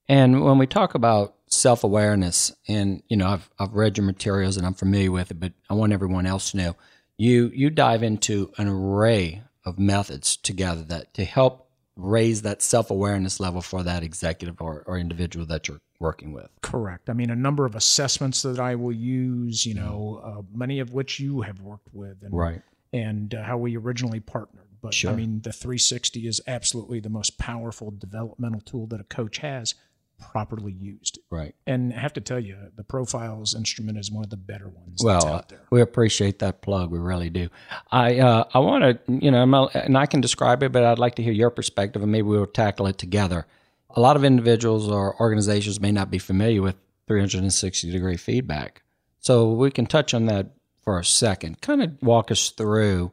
And 0.09 0.45
when 0.45 0.59
we 0.59 0.67
talk 0.67 0.95
about 0.95 1.37
self 1.47 1.83
awareness, 1.83 2.53
and 2.69 3.03
you 3.09 3.17
know, 3.17 3.29
I've 3.29 3.49
I've 3.59 3.75
read 3.75 3.97
your 3.97 4.05
materials 4.05 4.59
and 4.59 4.67
I'm 4.67 4.75
familiar 4.75 5.13
with 5.13 5.31
it, 5.31 5.41
but 5.41 5.53
I 5.71 5.75
want 5.75 5.93
everyone 5.93 6.27
else 6.27 6.51
to 6.51 6.59
know 6.59 6.77
you 7.17 7.51
you 7.55 7.71
dive 7.71 8.03
into 8.03 8.51
an 8.59 8.67
array 8.67 9.43
of 9.65 9.79
methods 9.79 10.37
together 10.37 10.83
that 10.83 11.15
to 11.15 11.25
help 11.25 11.70
raise 12.03 12.43
that 12.43 12.63
self 12.63 12.91
awareness 12.91 13.41
level 13.41 13.61
for 13.63 13.83
that 13.83 14.03
executive 14.03 14.61
or, 14.61 14.83
or 14.87 14.99
individual 14.99 15.47
that 15.47 15.69
you're 15.69 15.81
working 15.99 16.33
with. 16.33 16.49
Correct. 16.63 17.11
I 17.11 17.13
mean, 17.13 17.31
a 17.31 17.37
number 17.37 17.67
of 17.67 17.75
assessments 17.75 18.43
that 18.43 18.59
I 18.59 18.75
will 18.75 18.93
use. 18.93 19.67
You 19.67 19.75
know, 19.75 20.21
uh, 20.25 20.43
many 20.57 20.81
of 20.81 20.93
which 20.93 21.21
you 21.21 21.43
have 21.43 21.61
worked 21.61 21.89
with, 21.93 22.23
and 22.23 22.33
Right. 22.33 22.63
and 22.93 23.35
uh, 23.35 23.43
how 23.43 23.59
we 23.59 23.77
originally 23.77 24.21
partnered. 24.21 24.67
But 24.83 24.95
Sure. 24.95 25.13
I 25.13 25.15
mean, 25.15 25.43
the 25.43 25.53
360 25.53 26.27
is 26.27 26.41
absolutely 26.47 27.01
the 27.01 27.11
most 27.11 27.37
powerful 27.37 27.91
developmental 27.91 28.63
tool 28.63 28.87
that 28.87 29.01
a 29.01 29.05
coach 29.05 29.39
has, 29.39 29.75
properly 30.21 30.73
used. 30.73 31.19
Right. 31.31 31.55
And 31.67 31.93
I 31.93 31.99
have 31.99 32.13
to 32.15 32.21
tell 32.21 32.39
you, 32.39 32.57
the 32.77 32.85
Profiles 32.85 33.55
instrument 33.55 33.99
is 33.99 34.11
one 34.11 34.23
of 34.25 34.31
the 34.31 34.37
better 34.37 34.69
ones 34.69 34.99
that's 34.99 35.05
Well, 35.05 35.27
out 35.27 35.49
there. 35.49 35.61
we 35.71 35.81
appreciate 35.81 36.39
that 36.41 36.63
plug. 36.63 36.91
We 36.91 36.99
really 36.99 37.31
do. 37.31 37.49
I 37.91 38.19
uh, 38.19 38.45
I 38.55 38.59
want 38.61 38.85
to, 38.85 39.13
you 39.13 39.31
know, 39.31 39.43
I'm 39.43 39.55
a- 39.55 39.71
and 39.75 39.97
I 39.99 40.07
can 40.07 40.21
describe 40.21 40.63
it, 40.63 40.73
but 40.73 40.85
I'd 40.85 40.99
like 40.99 41.17
to 41.17 41.23
hear 41.23 41.33
your 41.33 41.51
perspective, 41.51 42.03
and 42.03 42.13
maybe 42.13 42.29
we'll 42.29 42.47
tackle 42.47 42.87
it 42.87 42.99
together. 42.99 43.47
A 43.91 44.01
lot 44.01 44.17
of 44.17 44.25
individuals 44.25 44.89
or 44.89 45.19
organizations 45.21 45.81
may 45.81 45.91
not 45.93 46.11
be 46.11 46.19
familiar 46.19 46.63
with 46.63 46.77
360 47.09 47.91
degree 47.91 48.17
feedback, 48.17 48.83
so 49.19 49.51
we 49.53 49.71
can 49.71 49.87
touch 49.87 50.15
on 50.15 50.27
that 50.27 50.51
for 50.83 50.99
a 50.99 51.05
second. 51.05 51.61
Kind 51.61 51.83
of 51.83 51.93
walk 52.01 52.31
us 52.31 52.51
through, 52.51 53.13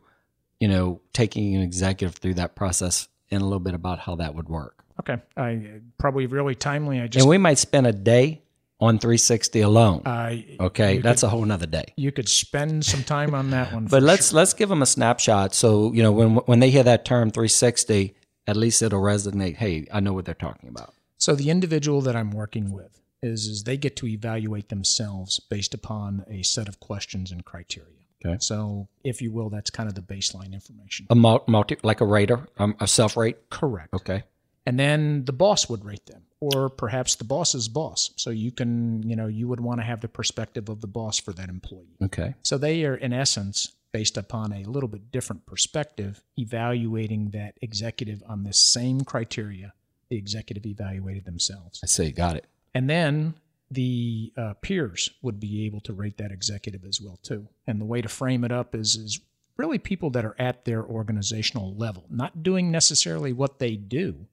you 0.60 0.68
know, 0.68 1.02
taking 1.14 1.56
an 1.56 1.62
executive 1.62 2.16
through 2.16 2.36
that 2.36 2.56
process, 2.56 3.08
and 3.32 3.42
a 3.42 3.46
little 3.46 3.60
bit 3.60 3.74
about 3.74 4.00
how 4.00 4.16
that 4.16 4.36
would 4.36 4.50
work. 4.50 4.84
Okay, 5.00 5.18
I 5.36 5.82
probably 5.98 6.26
really 6.26 6.56
timely. 6.56 7.00
I 7.00 7.08
just 7.08 7.24
And 7.24 7.30
we 7.30 7.38
might 7.38 7.58
spend 7.58 7.86
a 7.88 7.94
day 7.94 8.42
on 8.80 9.00
360 9.00 9.62
alone. 9.62 10.02
I 10.06 10.46
okay, 10.60 11.00
that's 11.00 11.24
a 11.24 11.30
whole 11.30 11.46
nother 11.46 11.66
day. 11.68 11.86
you 11.96 12.12
could 12.12 12.30
spend 12.30 12.86
some 12.86 13.04
time 13.04 13.34
on 13.34 13.50
that 13.52 13.74
one. 13.74 13.86
But 13.90 14.04
let's 14.04 14.30
sure. 14.30 14.38
let's 14.38 14.54
give 14.54 14.70
them 14.70 14.82
a 14.82 14.86
snapshot. 14.86 15.54
So 15.54 15.94
you 15.94 16.04
know 16.04 16.12
when 16.12 16.36
when 16.36 16.60
they 16.60 16.70
hear 16.70 16.84
that 16.84 17.06
term 17.06 17.32
360, 17.32 18.16
at 18.48 18.58
least 18.58 18.82
it'll 18.82 19.02
resonate. 19.02 19.56
Hey, 19.56 19.88
I 19.92 20.00
know 20.00 20.14
what 20.14 20.26
they're 20.26 20.36
talking 20.36 20.70
about. 20.70 20.94
So 21.18 21.36
the 21.36 21.50
individual 21.50 22.02
that 22.02 22.16
I'm 22.16 22.32
working 22.32 22.72
with 22.72 23.00
is 23.22 23.48
is 23.48 23.64
they 23.64 23.78
get 23.78 23.96
to 23.98 24.08
evaluate 24.08 24.70
themselves 24.70 25.40
based 25.40 25.74
upon 25.74 26.26
a 26.28 26.44
set 26.44 26.68
of 26.68 26.80
questions 26.80 27.32
and 27.32 27.44
criteria. 27.44 27.94
Okay. 28.26 28.38
So 28.40 28.88
if 29.04 29.22
you 29.22 29.32
will, 29.32 29.50
that's 29.50 29.70
kind 29.70 29.88
of 29.88 29.96
the 29.96 30.02
baseline 30.02 30.54
information. 30.54 31.06
A 31.10 31.16
multi 31.16 31.78
like 31.84 32.02
a 32.02 32.06
rater, 32.06 32.48
um, 32.58 32.76
a 32.80 32.88
self 32.88 33.16
rate. 33.18 33.50
Correct. 33.50 33.94
Okay. 33.94 34.24
and 34.66 34.78
then 34.80 35.24
the 35.26 35.34
boss 35.34 35.70
would 35.70 35.86
rate 35.86 36.06
them 36.08 36.24
or 36.40 36.70
perhaps 36.70 37.16
the 37.16 37.24
boss's 37.24 37.68
boss 37.70 38.12
so 38.18 38.30
you 38.30 38.52
can 38.52 39.02
you 39.10 39.16
know 39.16 39.26
you 39.28 39.48
would 39.48 39.60
want 39.62 39.80
to 39.80 39.84
have 39.86 40.02
the 40.02 40.08
perspective 40.10 40.68
of 40.70 40.82
the 40.82 40.88
boss 40.88 41.18
for 41.20 41.32
that 41.34 41.48
employee 41.50 41.96
Okay. 42.04 42.36
so 42.44 42.58
they 42.58 42.84
are 42.86 42.96
in 42.96 43.12
essence 43.14 43.72
based 43.94 44.18
upon 44.18 44.52
a 44.54 44.64
little 44.66 44.90
bit 44.90 45.10
different 45.12 45.46
perspective 45.46 46.22
evaluating 46.38 47.30
that 47.32 47.54
executive 47.62 48.22
on 48.28 48.44
this 48.44 48.60
same 48.60 49.02
criteria 49.02 49.74
the 50.10 50.18
executive 50.18 50.66
evaluated 50.66 51.24
themselves 51.26 51.80
I 51.84 51.88
see. 51.88 52.12
Got 52.12 52.36
it. 52.36 52.46
and 52.74 52.90
then 52.90 53.36
the 53.70 54.32
uh, 54.38 54.54
peers 54.62 55.10
would 55.22 55.40
be 55.40 55.66
able 55.66 55.82
to 55.82 55.94
rate 55.94 56.18
that 56.18 56.32
executive 56.32 56.84
as 56.86 57.02
well 57.02 57.20
too 57.22 57.48
and 57.66 57.82
the 57.82 57.86
way 57.86 58.02
to 58.02 58.10
frame 58.10 58.44
it 58.44 58.52
up 58.52 58.74
is 58.74 58.96
is 58.96 59.20
really 59.58 59.80
people 59.80 60.10
that 60.12 60.24
are 60.24 60.36
at 60.40 60.66
their 60.66 60.86
organizational 60.86 61.76
level 61.76 62.06
not 62.10 62.44
doing 62.44 62.72
necessarily 62.72 63.34
what 63.34 63.60
they 63.60 63.76
do 63.76 64.28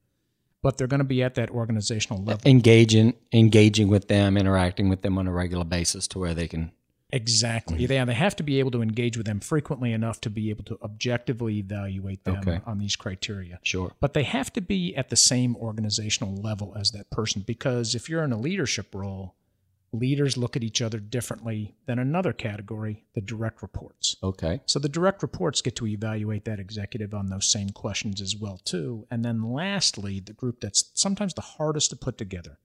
but 0.64 0.78
they're 0.78 0.86
going 0.86 0.98
to 0.98 1.04
be 1.04 1.22
at 1.22 1.34
that 1.34 1.50
organizational 1.50 2.24
level 2.24 2.40
Engaging 2.46 3.14
engaging 3.32 3.88
with 3.88 4.08
them, 4.08 4.36
interacting 4.36 4.88
with 4.88 5.02
them 5.02 5.18
on 5.18 5.26
a 5.26 5.32
regular 5.32 5.64
basis 5.64 6.08
to 6.08 6.18
where 6.18 6.32
they 6.32 6.48
can. 6.48 6.72
Exactly 7.12 7.78
Mm-hmm. 7.78 7.92
yeah 7.92 8.04
they 8.04 8.14
have 8.14 8.36
to 8.36 8.42
be 8.42 8.58
able 8.58 8.70
to 8.72 8.82
engage 8.82 9.16
with 9.16 9.26
them 9.26 9.40
frequently 9.40 9.92
enough 9.92 10.20
to 10.22 10.30
be 10.30 10.50
able 10.50 10.64
to 10.64 10.78
objectively 10.82 11.58
evaluate 11.58 12.24
them 12.24 12.38
Okay. 12.38 12.60
on 12.66 12.78
these 12.78 12.96
criteria 12.96 13.58
Sure. 13.62 13.92
but 14.00 14.14
they 14.14 14.22
have 14.24 14.52
to 14.54 14.60
be 14.60 14.94
at 14.96 15.10
the 15.10 15.16
same 15.16 15.56
organizational 15.56 16.34
level 16.34 16.74
as 16.78 16.90
that 16.92 17.10
person 17.10 17.42
because 17.46 17.94
if 17.94 18.08
you're 18.08 18.24
in 18.24 18.32
a 18.32 18.38
leadership 18.38 18.94
role 18.94 19.34
leaders 19.92 20.36
look 20.36 20.56
at 20.56 20.64
each 20.64 20.82
other 20.82 20.98
differently 20.98 21.76
than 21.86 22.00
another 22.00 22.32
category 22.32 23.04
the 23.14 23.20
direct 23.20 23.62
reports 23.62 24.16
Okay. 24.22 24.60
so 24.66 24.78
the 24.80 24.88
direct 24.88 25.22
reports 25.22 25.62
get 25.62 25.76
to 25.76 25.86
evaluate 25.86 26.44
that 26.46 26.58
executive 26.58 27.14
on 27.14 27.26
those 27.28 27.46
same 27.46 27.70
questions 27.70 28.20
as 28.20 28.34
well 28.34 28.58
too 28.64 29.06
and 29.10 29.24
then 29.24 29.42
lastly 29.52 30.18
the 30.20 30.32
group 30.32 30.60
that's 30.60 30.90
sometimes 30.94 31.34
the 31.34 31.40
hardest 31.42 31.90
to 31.90 31.96
put 31.96 32.18
together 32.18 32.58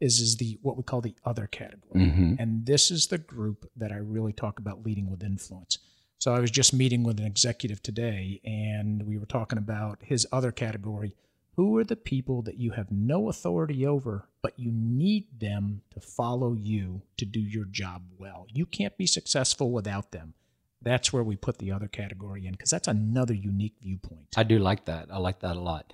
is 0.00 0.20
is 0.20 0.36
the 0.36 0.58
what 0.62 0.76
we 0.76 0.82
call 0.82 1.00
the 1.00 1.14
other 1.24 1.46
category 1.46 2.00
Mm-hmm. 2.00 2.34
and 2.38 2.66
this 2.66 2.90
is 2.90 3.06
the 3.08 3.18
group 3.18 3.68
that 3.76 3.92
I 3.92 3.96
really 3.96 4.32
talk 4.32 4.58
about 4.58 4.84
leading 4.84 5.10
with 5.10 5.22
influence. 5.22 5.78
So 6.18 6.34
I 6.34 6.40
was 6.40 6.50
just 6.50 6.72
meeting 6.74 7.04
with 7.04 7.20
an 7.20 7.26
executive 7.26 7.82
today 7.82 8.40
and 8.44 9.04
we 9.04 9.18
were 9.18 9.26
talking 9.26 9.58
about 9.58 9.98
his 10.02 10.26
other 10.32 10.50
category. 10.52 11.14
Who 11.56 11.76
are 11.78 11.84
the 11.84 11.96
people 11.96 12.42
that 12.42 12.56
you 12.58 12.70
have 12.72 12.90
no 12.92 13.28
authority 13.28 13.84
over, 13.86 14.28
but 14.42 14.52
you 14.56 14.70
need 14.72 15.40
them 15.40 15.82
to 15.90 16.00
follow 16.00 16.54
you 16.54 17.02
to 17.16 17.24
do 17.24 17.40
your 17.40 17.64
job 17.64 18.02
well? 18.16 18.46
You 18.52 18.64
can't 18.66 18.96
be 18.96 19.06
successful 19.06 19.72
without 19.72 20.12
them. 20.12 20.34
That's 20.82 21.12
where 21.12 21.24
we 21.24 21.34
put 21.34 21.58
the 21.58 21.72
other 21.72 21.88
category 21.88 22.46
in 22.46 22.52
because 22.52 22.70
that's 22.70 22.86
another 22.86 23.34
unique 23.34 23.74
viewpoint. 23.82 24.28
I 24.36 24.44
do 24.44 24.60
like 24.60 24.84
that. 24.84 25.08
I 25.10 25.18
like 25.18 25.40
that 25.40 25.56
a 25.56 25.60
lot. 25.60 25.92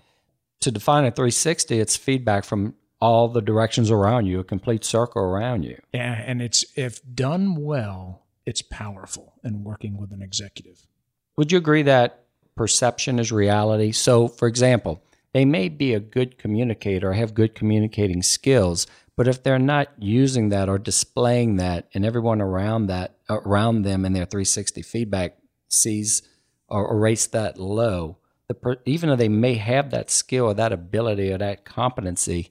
To 0.60 0.70
define 0.70 1.04
a 1.06 1.10
360, 1.10 1.78
it's 1.78 1.96
feedback 1.96 2.44
from 2.44 2.74
all 3.04 3.28
the 3.28 3.42
directions 3.42 3.90
around 3.90 4.24
you, 4.24 4.40
a 4.40 4.44
complete 4.44 4.82
circle 4.82 5.20
around 5.20 5.62
you. 5.62 5.78
Yeah, 5.92 6.22
and 6.24 6.40
it's 6.40 6.64
if 6.74 7.02
done 7.14 7.56
well, 7.56 8.24
it's 8.46 8.62
powerful 8.62 9.34
in 9.44 9.62
working 9.62 9.98
with 9.98 10.10
an 10.10 10.22
executive. 10.22 10.86
Would 11.36 11.52
you 11.52 11.58
agree 11.58 11.82
that 11.82 12.24
perception 12.56 13.18
is 13.18 13.30
reality? 13.30 13.92
So, 13.92 14.26
for 14.26 14.48
example, 14.48 15.02
they 15.34 15.44
may 15.44 15.68
be 15.68 15.92
a 15.92 16.00
good 16.00 16.38
communicator 16.38 17.12
have 17.12 17.34
good 17.34 17.54
communicating 17.54 18.22
skills, 18.22 18.86
but 19.18 19.28
if 19.28 19.42
they're 19.42 19.58
not 19.58 19.88
using 19.98 20.48
that 20.48 20.70
or 20.70 20.78
displaying 20.78 21.56
that, 21.56 21.88
and 21.92 22.06
everyone 22.06 22.40
around 22.40 22.86
that 22.86 23.18
around 23.28 23.82
them 23.82 24.06
in 24.06 24.14
their 24.14 24.24
360 24.24 24.80
feedback 24.80 25.36
sees 25.68 26.22
or 26.68 26.98
rates 26.98 27.26
that 27.26 27.58
low, 27.58 28.16
the 28.48 28.54
per, 28.54 28.76
even 28.86 29.10
though 29.10 29.16
they 29.16 29.28
may 29.28 29.56
have 29.56 29.90
that 29.90 30.10
skill 30.10 30.46
or 30.46 30.54
that 30.54 30.72
ability 30.72 31.30
or 31.30 31.36
that 31.36 31.66
competency, 31.66 32.50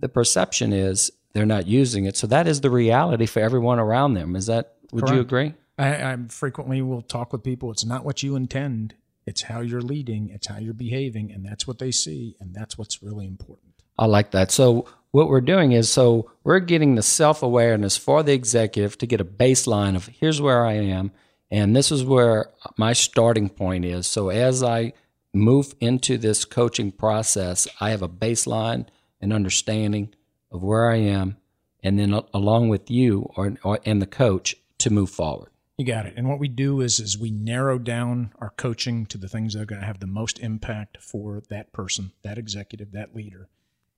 the 0.00 0.08
perception 0.08 0.72
is 0.72 1.12
they're 1.32 1.46
not 1.46 1.66
using 1.66 2.04
it. 2.06 2.16
So 2.16 2.26
that 2.26 2.46
is 2.46 2.60
the 2.60 2.70
reality 2.70 3.26
for 3.26 3.40
everyone 3.40 3.78
around 3.78 4.14
them. 4.14 4.34
Is 4.34 4.46
that? 4.46 4.74
Would 4.92 5.02
Correct. 5.02 5.14
you 5.14 5.20
agree? 5.20 5.54
I, 5.78 6.12
I 6.12 6.16
frequently 6.28 6.82
will 6.82 7.02
talk 7.02 7.32
with 7.32 7.42
people. 7.42 7.70
It's 7.70 7.84
not 7.84 8.04
what 8.04 8.22
you 8.22 8.36
intend. 8.36 8.94
It's 9.26 9.42
how 9.42 9.60
you're 9.60 9.80
leading. 9.80 10.30
It's 10.30 10.48
how 10.48 10.58
you're 10.58 10.74
behaving, 10.74 11.30
and 11.30 11.44
that's 11.44 11.66
what 11.66 11.78
they 11.78 11.92
see, 11.92 12.36
and 12.40 12.54
that's 12.54 12.76
what's 12.76 13.02
really 13.02 13.26
important. 13.26 13.74
I 13.98 14.06
like 14.06 14.32
that. 14.32 14.50
So 14.50 14.86
what 15.12 15.28
we're 15.28 15.40
doing 15.40 15.72
is 15.72 15.90
so 15.90 16.30
we're 16.42 16.60
getting 16.60 16.94
the 16.94 17.02
self 17.02 17.42
awareness 17.42 17.96
for 17.96 18.22
the 18.22 18.32
executive 18.32 18.98
to 18.98 19.06
get 19.06 19.20
a 19.20 19.24
baseline 19.24 19.94
of 19.94 20.06
here's 20.06 20.40
where 20.40 20.66
I 20.66 20.72
am, 20.72 21.12
and 21.50 21.76
this 21.76 21.92
is 21.92 22.04
where 22.04 22.50
my 22.76 22.92
starting 22.92 23.48
point 23.48 23.84
is. 23.84 24.06
So 24.06 24.30
as 24.30 24.62
I 24.62 24.92
move 25.32 25.74
into 25.80 26.18
this 26.18 26.44
coaching 26.44 26.90
process, 26.90 27.68
I 27.80 27.90
have 27.90 28.02
a 28.02 28.08
baseline 28.08 28.86
and 29.20 29.32
understanding 29.32 30.14
of 30.50 30.62
where 30.62 30.90
I 30.90 30.96
am, 30.96 31.36
and 31.82 31.98
then 31.98 32.18
along 32.34 32.68
with 32.68 32.90
you 32.90 33.30
or, 33.36 33.54
or 33.62 33.78
and 33.84 34.00
the 34.00 34.06
coach 34.06 34.56
to 34.78 34.90
move 34.90 35.10
forward. 35.10 35.50
You 35.76 35.86
got 35.86 36.04
it. 36.04 36.14
And 36.16 36.28
what 36.28 36.38
we 36.38 36.48
do 36.48 36.82
is 36.82 37.00
is 37.00 37.16
we 37.16 37.30
narrow 37.30 37.78
down 37.78 38.32
our 38.38 38.50
coaching 38.50 39.06
to 39.06 39.16
the 39.16 39.28
things 39.28 39.54
that 39.54 39.62
are 39.62 39.66
going 39.66 39.80
to 39.80 39.86
have 39.86 40.00
the 40.00 40.06
most 40.06 40.38
impact 40.38 40.98
for 41.00 41.42
that 41.48 41.72
person, 41.72 42.12
that 42.22 42.36
executive, 42.36 42.92
that 42.92 43.14
leader. 43.16 43.48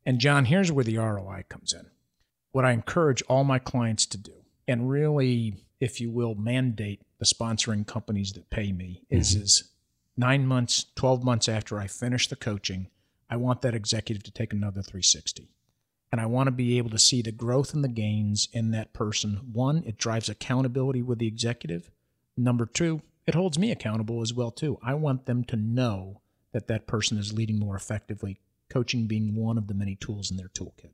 And 0.07 0.21
John, 0.21 0.45
here's 0.45 0.71
where 0.71 0.85
the 0.85 0.99
ROI 0.99 1.45
comes 1.49 1.73
in. 1.73 1.87
What 2.53 2.65
I 2.65 2.73
encourage 2.73 3.23
all 3.23 3.45
my 3.45 3.59
clients 3.59 4.07
to 4.07 4.19
do, 4.19 4.45
and 4.69 4.89
really, 4.89 5.65
if 5.81 6.01
you 6.01 6.11
will, 6.11 6.35
mandate 6.35 7.03
the 7.19 7.25
sponsoring 7.25 7.87
companies 7.87 8.33
that 8.35 8.51
pay 8.51 8.71
me, 8.71 9.03
is 9.11 9.35
mm-hmm. 9.35 9.43
is 9.43 9.71
nine 10.17 10.47
months, 10.47 10.87
twelve 10.95 11.25
months 11.25 11.49
after 11.49 11.81
I 11.81 11.87
finish 11.89 12.29
the 12.29 12.37
coaching, 12.37 12.89
I 13.33 13.37
want 13.37 13.63
that 13.63 13.75
executive 13.75 14.23
to 14.25 14.31
take 14.31 14.53
another 14.53 14.83
360. 14.83 15.49
And 16.13 16.21
I 16.21 16.27
want 16.27 16.49
to 16.49 16.51
be 16.51 16.77
able 16.77 16.91
to 16.91 16.99
see 16.99 17.23
the 17.23 17.33
growth 17.33 17.73
and 17.73 17.83
the 17.83 17.89
gains 17.89 18.47
in 18.53 18.73
that 18.73 18.93
person. 18.93 19.41
One, 19.55 19.83
it 19.87 19.97
drives 19.97 20.29
accountability 20.29 21.01
with 21.01 21.19
the 21.19 21.29
executive. 21.29 21.91
Number 22.37 22.67
two, 22.67 23.01
it 23.27 23.35
holds 23.35 23.59
me 23.59 23.71
accountable 23.71 24.21
as 24.21 24.35
well 24.35 24.51
too. 24.51 24.79
I 24.83 24.93
want 24.93 25.25
them 25.25 25.45
to 25.45 25.57
know 25.57 26.21
that 26.53 26.67
that 26.67 26.87
person 26.87 27.17
is 27.17 27.33
leading 27.33 27.59
more 27.59 27.75
effectively, 27.75 28.39
coaching 28.69 29.07
being 29.07 29.35
one 29.35 29.57
of 29.57 29.67
the 29.67 29.73
many 29.73 29.97
tools 29.97 30.31
in 30.31 30.37
their 30.37 30.49
toolkit. 30.49 30.93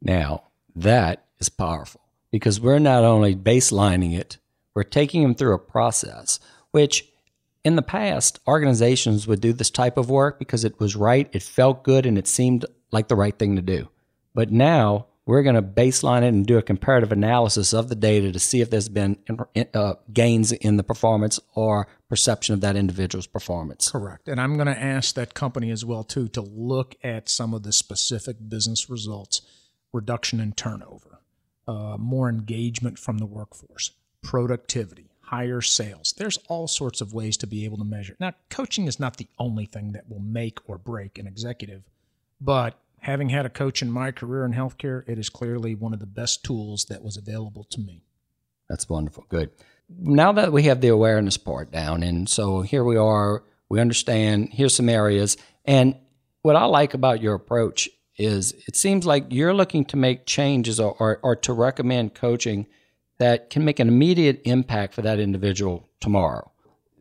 Now, 0.00 0.44
that 0.76 1.24
is 1.40 1.48
powerful 1.48 2.02
because 2.30 2.60
we're 2.60 2.78
not 2.78 3.02
only 3.02 3.34
baselining 3.34 4.16
it, 4.16 4.38
we're 4.72 4.84
taking 4.84 5.22
them 5.24 5.34
through 5.34 5.56
a 5.56 5.58
process, 5.58 6.38
which 6.70 7.11
in 7.64 7.76
the 7.76 7.82
past, 7.82 8.40
organizations 8.46 9.26
would 9.26 9.40
do 9.40 9.52
this 9.52 9.70
type 9.70 9.96
of 9.96 10.10
work 10.10 10.38
because 10.38 10.64
it 10.64 10.78
was 10.80 10.96
right, 10.96 11.28
it 11.32 11.42
felt 11.42 11.84
good, 11.84 12.06
and 12.06 12.18
it 12.18 12.26
seemed 12.26 12.64
like 12.90 13.08
the 13.08 13.16
right 13.16 13.38
thing 13.38 13.56
to 13.56 13.62
do. 13.62 13.88
But 14.34 14.50
now 14.50 15.06
we're 15.24 15.42
going 15.42 15.54
to 15.54 15.62
baseline 15.62 16.22
it 16.22 16.28
and 16.28 16.44
do 16.44 16.58
a 16.58 16.62
comparative 16.62 17.12
analysis 17.12 17.72
of 17.72 17.88
the 17.88 17.94
data 17.94 18.32
to 18.32 18.38
see 18.40 18.60
if 18.60 18.70
there's 18.70 18.88
been 18.88 19.16
uh, 19.74 19.94
gains 20.12 20.50
in 20.50 20.76
the 20.76 20.82
performance 20.82 21.38
or 21.54 21.86
perception 22.08 22.54
of 22.54 22.60
that 22.62 22.74
individual's 22.74 23.28
performance. 23.28 23.90
Correct. 23.90 24.28
And 24.28 24.40
I'm 24.40 24.56
going 24.56 24.66
to 24.66 24.78
ask 24.78 25.14
that 25.14 25.34
company 25.34 25.70
as 25.70 25.84
well 25.84 26.02
too 26.02 26.28
to 26.28 26.40
look 26.40 26.96
at 27.04 27.28
some 27.28 27.54
of 27.54 27.62
the 27.62 27.72
specific 27.72 28.36
business 28.48 28.90
results, 28.90 29.42
reduction 29.92 30.40
in 30.40 30.52
turnover, 30.52 31.20
uh, 31.68 31.96
more 31.98 32.28
engagement 32.28 32.98
from 32.98 33.18
the 33.18 33.26
workforce, 33.26 33.92
productivity, 34.22 35.11
higher 35.32 35.62
sales. 35.62 36.12
There's 36.12 36.38
all 36.48 36.68
sorts 36.68 37.00
of 37.00 37.14
ways 37.14 37.38
to 37.38 37.46
be 37.46 37.64
able 37.64 37.78
to 37.78 37.84
measure. 37.84 38.16
Now, 38.20 38.34
coaching 38.50 38.86
is 38.86 39.00
not 39.00 39.16
the 39.16 39.28
only 39.38 39.64
thing 39.64 39.92
that 39.92 40.08
will 40.08 40.20
make 40.20 40.58
or 40.68 40.76
break 40.76 41.18
an 41.18 41.26
executive, 41.26 41.84
but 42.38 42.78
having 43.00 43.30
had 43.30 43.46
a 43.46 43.50
coach 43.50 43.80
in 43.80 43.90
my 43.90 44.10
career 44.10 44.44
in 44.44 44.52
healthcare, 44.52 45.08
it 45.08 45.18
is 45.18 45.30
clearly 45.30 45.74
one 45.74 45.94
of 45.94 46.00
the 46.00 46.06
best 46.06 46.44
tools 46.44 46.84
that 46.84 47.02
was 47.02 47.16
available 47.16 47.64
to 47.64 47.80
me. 47.80 48.04
That's 48.68 48.90
wonderful. 48.90 49.24
Good. 49.30 49.50
Now 49.88 50.32
that 50.32 50.52
we 50.52 50.64
have 50.64 50.82
the 50.82 50.88
awareness 50.88 51.38
part 51.38 51.70
down, 51.70 52.02
and 52.02 52.28
so 52.28 52.60
here 52.60 52.84
we 52.84 52.98
are, 52.98 53.42
we 53.70 53.80
understand, 53.80 54.50
here's 54.52 54.76
some 54.76 54.90
areas. 54.90 55.38
And 55.64 55.96
what 56.42 56.56
I 56.56 56.66
like 56.66 56.92
about 56.92 57.22
your 57.22 57.34
approach 57.34 57.88
is 58.18 58.52
it 58.68 58.76
seems 58.76 59.06
like 59.06 59.26
you're 59.30 59.54
looking 59.54 59.86
to 59.86 59.96
make 59.96 60.26
changes 60.26 60.78
or, 60.78 60.94
or, 60.98 61.20
or 61.22 61.36
to 61.36 61.54
recommend 61.54 62.14
coaching 62.14 62.66
that 63.22 63.50
can 63.50 63.64
make 63.64 63.78
an 63.78 63.86
immediate 63.86 64.42
impact 64.44 64.94
for 64.94 65.02
that 65.02 65.20
individual 65.20 65.88
tomorrow. 66.00 66.50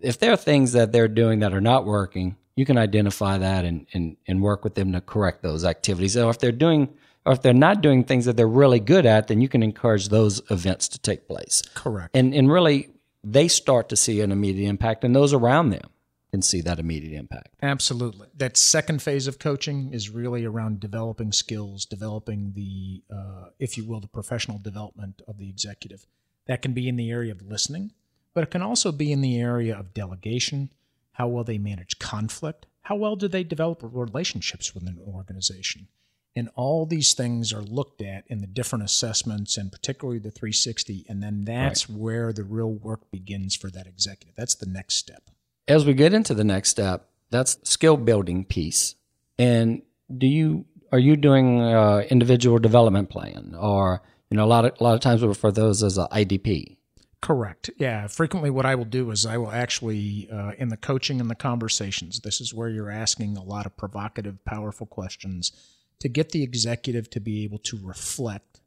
If 0.01 0.19
there 0.19 0.31
are 0.31 0.37
things 0.37 0.73
that 0.73 0.91
they're 0.91 1.07
doing 1.07 1.39
that 1.39 1.51
are 1.51 1.61
not 1.61 1.85
working, 1.85 2.37
you 2.55 2.63
can 2.63 2.77
identify 2.77 3.39
that 3.39 3.65
and, 3.65 3.87
and, 3.93 4.17
and 4.27 4.39
work 4.39 4.63
with 4.63 4.75
them 4.75 4.91
to 4.93 5.01
correct 5.01 5.41
those 5.41 5.65
activities. 5.65 6.15
Or 6.15 6.29
if 6.29 6.37
they're 6.37 6.51
doing 6.51 6.89
or 7.25 7.33
if 7.33 7.41
they're 7.41 7.53
not 7.53 7.81
doing 7.81 8.03
things 8.03 8.25
that 8.25 8.35
they're 8.35 8.47
really 8.47 8.79
good 8.79 9.05
at, 9.05 9.27
then 9.27 9.41
you 9.41 9.49
can 9.49 9.61
encourage 9.61 10.09
those 10.09 10.41
events 10.49 10.87
to 10.89 10.99
take 10.99 11.27
place. 11.27 11.63
Correct. 11.73 12.15
And 12.15 12.33
and 12.33 12.51
really 12.51 12.89
they 13.23 13.47
start 13.47 13.89
to 13.89 13.95
see 13.95 14.21
an 14.21 14.31
immediate 14.31 14.67
impact 14.69 15.03
and 15.03 15.15
those 15.15 15.33
around 15.33 15.69
them 15.69 15.89
can 16.31 16.41
see 16.41 16.61
that 16.61 16.79
immediate 16.79 17.17
impact. 17.17 17.49
Absolutely. 17.61 18.27
That 18.35 18.55
second 18.55 19.01
phase 19.01 19.27
of 19.27 19.37
coaching 19.37 19.93
is 19.93 20.09
really 20.09 20.45
around 20.45 20.79
developing 20.79 21.31
skills, 21.33 21.85
developing 21.85 22.53
the, 22.55 23.03
uh, 23.13 23.49
if 23.59 23.77
you 23.77 23.85
will, 23.85 23.99
the 23.99 24.07
professional 24.07 24.57
development 24.57 25.21
of 25.27 25.37
the 25.37 25.49
executive. 25.49 26.07
That 26.47 26.61
can 26.61 26.73
be 26.73 26.87
in 26.87 26.95
the 26.95 27.11
area 27.11 27.33
of 27.33 27.41
listening, 27.41 27.91
but 28.33 28.43
it 28.43 28.51
can 28.51 28.61
also 28.61 28.91
be 28.91 29.11
in 29.11 29.21
the 29.21 29.39
area 29.39 29.77
of 29.77 29.93
delegation, 29.93 30.71
how 31.13 31.27
well 31.27 31.43
they 31.43 31.57
manage 31.57 31.99
conflict, 31.99 32.65
how 32.83 32.95
well 32.95 33.17
do 33.17 33.27
they 33.27 33.43
develop 33.43 33.79
relationships 33.83 34.73
within 34.73 34.89
an 34.89 35.01
organization. 35.05 35.89
And 36.33 36.49
all 36.55 36.85
these 36.85 37.13
things 37.13 37.51
are 37.51 37.61
looked 37.61 38.01
at 38.01 38.23
in 38.27 38.39
the 38.39 38.47
different 38.47 38.85
assessments 38.85 39.57
and 39.57 39.69
particularly 39.69 40.17
the 40.17 40.31
360. 40.31 41.05
And 41.09 41.21
then 41.21 41.43
that's 41.43 41.89
right. 41.89 41.99
where 41.99 42.31
the 42.31 42.45
real 42.45 42.71
work 42.71 43.11
begins 43.11 43.53
for 43.53 43.69
that 43.71 43.85
executive. 43.85 44.35
That's 44.37 44.55
the 44.55 44.65
next 44.65 44.95
step 44.95 45.23
as 45.71 45.85
we 45.85 45.93
get 45.93 46.13
into 46.13 46.33
the 46.33 46.43
next 46.43 46.69
step, 46.69 47.07
that's 47.29 47.57
skill 47.63 47.97
building 47.97 48.43
piece. 48.43 48.95
And 49.39 49.81
do 50.15 50.27
you 50.27 50.65
are 50.91 50.99
you 50.99 51.15
doing 51.15 51.61
uh, 51.61 52.03
individual 52.09 52.59
development 52.59 53.09
plan, 53.09 53.55
or 53.57 54.01
you 54.29 54.37
know 54.37 54.43
a 54.43 54.47
lot 54.47 54.65
of 54.65 54.73
a 54.79 54.83
lot 54.83 54.93
of 54.95 54.99
times 54.99 55.21
we 55.21 55.27
refer 55.27 55.51
those 55.51 55.81
as 55.81 55.97
a 55.97 56.07
IDP. 56.11 56.77
Correct. 57.21 57.69
Yeah. 57.77 58.07
Frequently, 58.07 58.49
what 58.49 58.65
I 58.65 58.73
will 58.73 58.85
do 58.85 59.11
is 59.11 59.27
I 59.27 59.37
will 59.37 59.51
actually, 59.51 60.27
uh, 60.33 60.53
in 60.57 60.69
the 60.69 60.77
coaching 60.77 61.21
and 61.21 61.29
the 61.29 61.35
conversations, 61.35 62.19
this 62.21 62.41
is 62.41 62.51
where 62.51 62.67
you're 62.67 62.89
asking 62.89 63.37
a 63.37 63.43
lot 63.43 63.67
of 63.67 63.77
provocative, 63.77 64.43
powerful 64.43 64.87
questions 64.87 65.51
to 65.99 66.09
get 66.09 66.29
the 66.29 66.41
executive 66.41 67.11
to 67.11 67.19
be 67.19 67.43
able 67.43 67.59
to 67.59 67.77
reflect, 67.83 68.59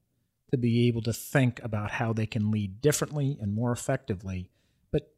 to 0.53 0.57
be 0.57 0.87
able 0.87 1.03
to 1.03 1.13
think 1.13 1.61
about 1.65 1.91
how 1.91 2.13
they 2.13 2.27
can 2.27 2.53
lead 2.53 2.81
differently 2.81 3.37
and 3.41 3.53
more 3.53 3.73
effectively 3.73 4.51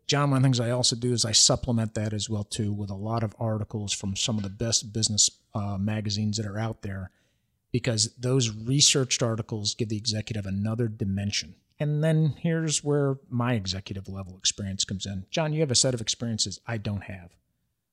John, 0.06 0.30
one 0.30 0.38
of 0.38 0.42
the 0.42 0.46
things 0.46 0.60
I 0.60 0.70
also 0.70 0.94
do 0.94 1.12
is 1.12 1.24
I 1.24 1.32
supplement 1.32 1.94
that 1.94 2.12
as 2.12 2.30
well 2.30 2.44
too 2.44 2.72
with 2.72 2.90
a 2.90 2.94
lot 2.94 3.22
of 3.22 3.34
articles 3.40 3.92
from 3.92 4.14
some 4.14 4.36
of 4.36 4.44
the 4.44 4.48
best 4.48 4.92
business 4.92 5.30
uh, 5.54 5.76
magazines 5.78 6.36
that 6.36 6.46
are 6.46 6.58
out 6.58 6.82
there, 6.82 7.10
because 7.72 8.14
those 8.16 8.50
researched 8.50 9.22
articles 9.22 9.74
give 9.74 9.88
the 9.88 9.96
executive 9.96 10.46
another 10.46 10.86
dimension. 10.86 11.56
And 11.78 12.02
then 12.02 12.36
here's 12.38 12.82
where 12.82 13.16
my 13.28 13.54
executive 13.54 14.08
level 14.08 14.38
experience 14.38 14.84
comes 14.84 15.06
in. 15.06 15.26
John, 15.30 15.52
you 15.52 15.60
have 15.60 15.70
a 15.70 15.74
set 15.74 15.92
of 15.92 16.00
experiences 16.00 16.60
I 16.66 16.78
don't 16.78 17.04
have. 17.04 17.34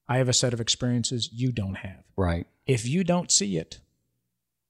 I 0.08 0.18
have 0.18 0.30
a 0.30 0.34
set 0.34 0.54
of 0.54 0.62
experiences 0.62 1.30
you 1.34 1.52
don't 1.52 1.76
have. 1.76 2.04
Right. 2.16 2.46
If 2.66 2.88
you 2.88 3.04
don't 3.04 3.32
see 3.32 3.58
it, 3.58 3.80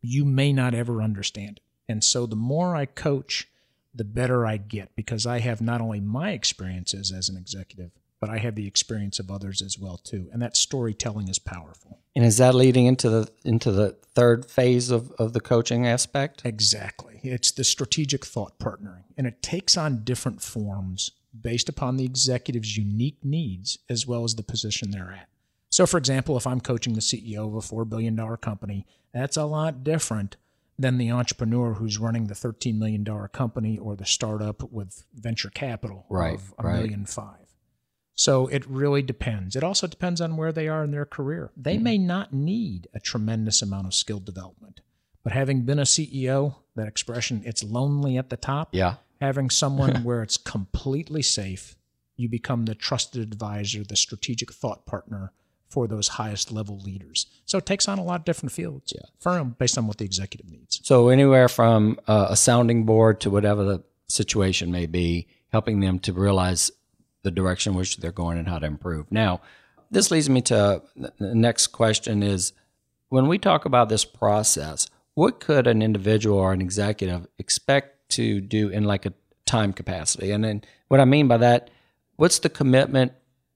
you 0.02 0.26
may 0.26 0.54
not 0.54 0.74
ever 0.74 1.02
understand 1.02 1.58
it. 1.58 1.64
And 1.88 2.04
so 2.04 2.26
the 2.26 2.36
more 2.36 2.76
I 2.76 2.86
coach 2.86 3.48
the 3.94 4.04
better 4.04 4.46
I 4.46 4.58
get 4.58 4.96
because 4.96 5.26
I 5.26 5.40
have 5.40 5.62
not 5.62 5.82
only 5.82 6.00
my 6.00 6.32
experiences 6.32 7.12
as 7.12 7.30
an 7.30 7.38
executive, 7.38 7.92
but 8.20 8.30
I 8.30 8.38
have 8.38 8.56
the 8.56 8.68
experience 8.68 9.20
of 9.20 9.30
others 9.30 9.62
as 9.62 9.78
well 9.78 9.98
too. 9.98 10.30
And 10.32 10.42
that 10.42 10.56
storytelling 10.56 11.28
is 11.28 11.40
powerful. 11.40 12.00
And 12.16 12.24
is 12.24 12.38
that 12.38 12.56
leading 12.56 12.86
into 12.86 13.10
the 13.10 13.30
into 13.44 13.72
the 13.72 13.98
third 14.16 14.46
phase 14.46 14.92
of, 14.92 15.12
of 15.20 15.34
the 15.34 15.42
coaching 15.42 15.86
aspect? 15.86 16.44
Exactly. 16.46 17.20
It's 17.24 17.52
the 17.52 17.64
strategic 17.64 18.26
thought 18.26 18.60
partnering. 18.60 19.04
And 19.18 19.28
it 19.28 19.42
takes 19.42 19.76
on 19.76 20.04
different 20.04 20.42
forms 20.42 21.12
based 21.40 21.68
upon 21.68 21.98
the 21.98 22.06
executive's 22.06 22.78
unique 22.78 23.18
needs 23.24 23.80
as 23.90 24.06
well 24.08 24.24
as 24.24 24.36
the 24.36 24.44
position 24.44 24.92
they're 24.92 25.12
at. 25.12 25.28
So, 25.70 25.88
for 25.88 25.98
example, 25.98 26.38
if 26.38 26.46
I'm 26.46 26.62
coaching 26.62 26.94
the 26.94 27.02
CEO 27.02 27.48
of 27.48 27.56
a 27.56 27.76
$4 27.76 27.90
billion 27.90 28.16
company, 28.38 28.86
that's 29.12 29.38
a 29.38 29.46
lot 29.46 29.84
different 29.84 30.38
than 30.78 30.98
the 30.98 31.12
entrepreneur 31.12 31.76
who's 31.76 31.98
running 31.98 32.28
the 32.28 32.34
$13 32.34 32.78
million 32.78 33.06
company 33.32 33.78
or 33.78 33.96
the 33.96 34.06
startup 34.06 34.64
with 34.72 35.06
venture 35.14 35.50
capital 35.50 36.06
Right, 36.10 36.36
of 36.36 36.54
a 36.58 36.64
right. 36.64 36.76
million 36.78 37.06
five. 37.06 37.38
So 38.16 38.48
it 38.48 38.68
really 38.68 39.02
depends. 39.02 39.56
It 39.56 39.64
also 39.64 39.88
depends 39.88 40.22
on 40.22 40.38
where 40.38 40.52
they 40.52 40.68
are 40.68 40.84
in 40.84 40.92
their 40.92 41.06
career. 41.06 41.52
They 41.58 41.76
mm-hmm. 41.76 41.84
may 41.84 41.98
not 41.98 42.34
need 42.34 42.88
a 42.94 43.00
tremendous 43.00 43.62
amount 43.62 43.88
of 43.88 43.94
skill 43.94 44.20
development, 44.20 44.82
but 45.24 45.34
having 45.34 45.62
been 45.62 45.80
a 45.80 45.84
CEO, 45.84 46.56
that 46.76 46.88
expression, 46.88 47.42
it's 47.46 47.64
lonely 47.64 48.18
at 48.18 48.30
the 48.30 48.38
top. 48.38 48.70
Yeah. 48.72 48.96
Having 49.20 49.50
someone 49.52 50.04
where 50.04 50.22
it's 50.22 50.38
completely 50.38 51.22
safe, 51.22 51.76
you 52.16 52.30
become 52.30 52.66
the 52.66 52.76
trusted 52.76 53.22
advisor, 53.22 53.84
the 53.84 53.96
strategic 53.96 54.54
thought 54.54 54.86
partner 54.86 55.34
for 55.74 55.88
those 55.88 56.08
highest 56.22 56.52
level 56.52 56.78
leaders. 56.90 57.26
So 57.46 57.58
it 57.58 57.66
takes 57.66 57.88
on 57.88 57.98
a 58.00 58.04
lot 58.04 58.20
of 58.22 58.26
different 58.26 58.52
fields 58.52 58.94
Yeah. 58.96 59.06
for 59.20 59.32
'em 59.40 59.56
based 59.58 59.78
on 59.80 59.88
what 59.88 59.98
the 59.98 60.06
executive 60.06 60.48
needs. 60.50 60.80
So 60.84 61.10
anywhere 61.10 61.50
from 61.50 62.00
uh, 62.08 62.28
a 62.30 62.36
sounding 62.36 62.86
board 62.86 63.20
to 63.22 63.30
whatever 63.32 63.64
the 63.72 63.84
situation 64.08 64.72
may 64.72 64.86
be, 64.86 65.28
helping 65.56 65.80
them 65.80 66.00
to 66.00 66.14
realize 66.14 66.72
the 67.24 67.32
direction 67.32 67.74
which 67.74 67.98
they're 67.98 68.12
going 68.24 68.38
and 68.38 68.48
how 68.48 68.60
to 68.60 68.68
improve. 68.68 69.06
Now, 69.12 69.42
this 69.90 70.12
leads 70.12 70.30
me 70.30 70.42
to 70.42 70.82
the 70.96 71.36
next 71.36 71.68
question 71.68 72.22
is 72.22 72.54
when 73.10 73.28
we 73.28 73.38
talk 73.40 73.66
about 73.66 73.90
this 73.90 74.06
process, 74.06 74.88
what 75.16 75.40
could 75.40 75.66
an 75.68 75.82
individual 75.82 76.38
or 76.38 76.54
an 76.54 76.62
executive 76.62 77.28
expect 77.38 78.10
to 78.18 78.42
do 78.42 78.70
in 78.70 78.84
like 78.84 79.06
a 79.06 79.14
time 79.46 79.72
capacity? 79.74 80.32
And 80.32 80.44
then 80.44 80.62
what 80.90 81.00
I 81.00 81.06
mean 81.06 81.28
by 81.28 81.38
that, 81.38 81.70
what's 82.18 82.40
the 82.40 82.50
commitment 82.50 83.12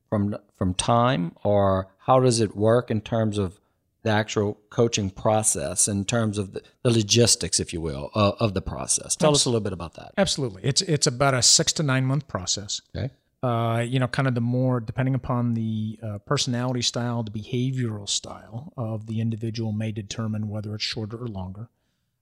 from 0.10 0.36
from 0.58 0.74
time 0.74 1.36
or 1.43 1.88
how 2.00 2.20
does 2.20 2.39
it 2.39 2.56
work 2.56 2.89
in 2.89 3.02
terms 3.02 3.38
of 3.38 3.60
the 4.04 4.10
actual 4.10 4.58
coaching 4.70 5.10
process 5.10 5.88
in 5.88 6.06
terms 6.06 6.38
of 6.38 6.54
the, 6.54 6.62
the 6.84 6.89
logistics, 6.91 7.60
if 7.60 7.74
you 7.74 7.82
will, 7.82 8.10
uh, 8.15 8.32
of 8.39 8.54
the 8.54 8.62
process. 8.62 9.15
Tell 9.17 9.32
us 9.32 9.43
a 9.46 9.50
little 9.50 9.60
bit 9.60 9.74
about 9.74 9.96
that. 9.96 10.13
Absolutely. 10.17 10.62
It's 10.63 10.82
it's 10.82 11.08
about 11.08 11.34
a 11.34 11.41
six 11.41 11.74
to 11.74 11.84
nine 11.84 12.06
month 12.06 12.28
process. 12.28 12.82
Okay. 12.96 13.10
uh, 13.43 13.82
you 13.82 14.00
know, 14.00 14.08
kind 14.08 14.28
of 14.28 14.34
the 14.36 14.41
more 14.41 14.80
depending 14.80 15.13
upon 15.13 15.54
the 15.56 16.00
uh, 16.02 16.17
personality 16.20 16.82
style, 16.82 17.22
the 17.24 17.32
behavioral 17.32 18.08
style 18.08 18.74
of 18.78 19.08
the 19.08 19.20
individual 19.20 19.72
may 19.72 19.91
determine 19.91 20.48
whether 20.48 20.74
it's 20.76 20.84
shorter 20.84 21.17
or 21.17 21.28
longer. 21.28 21.70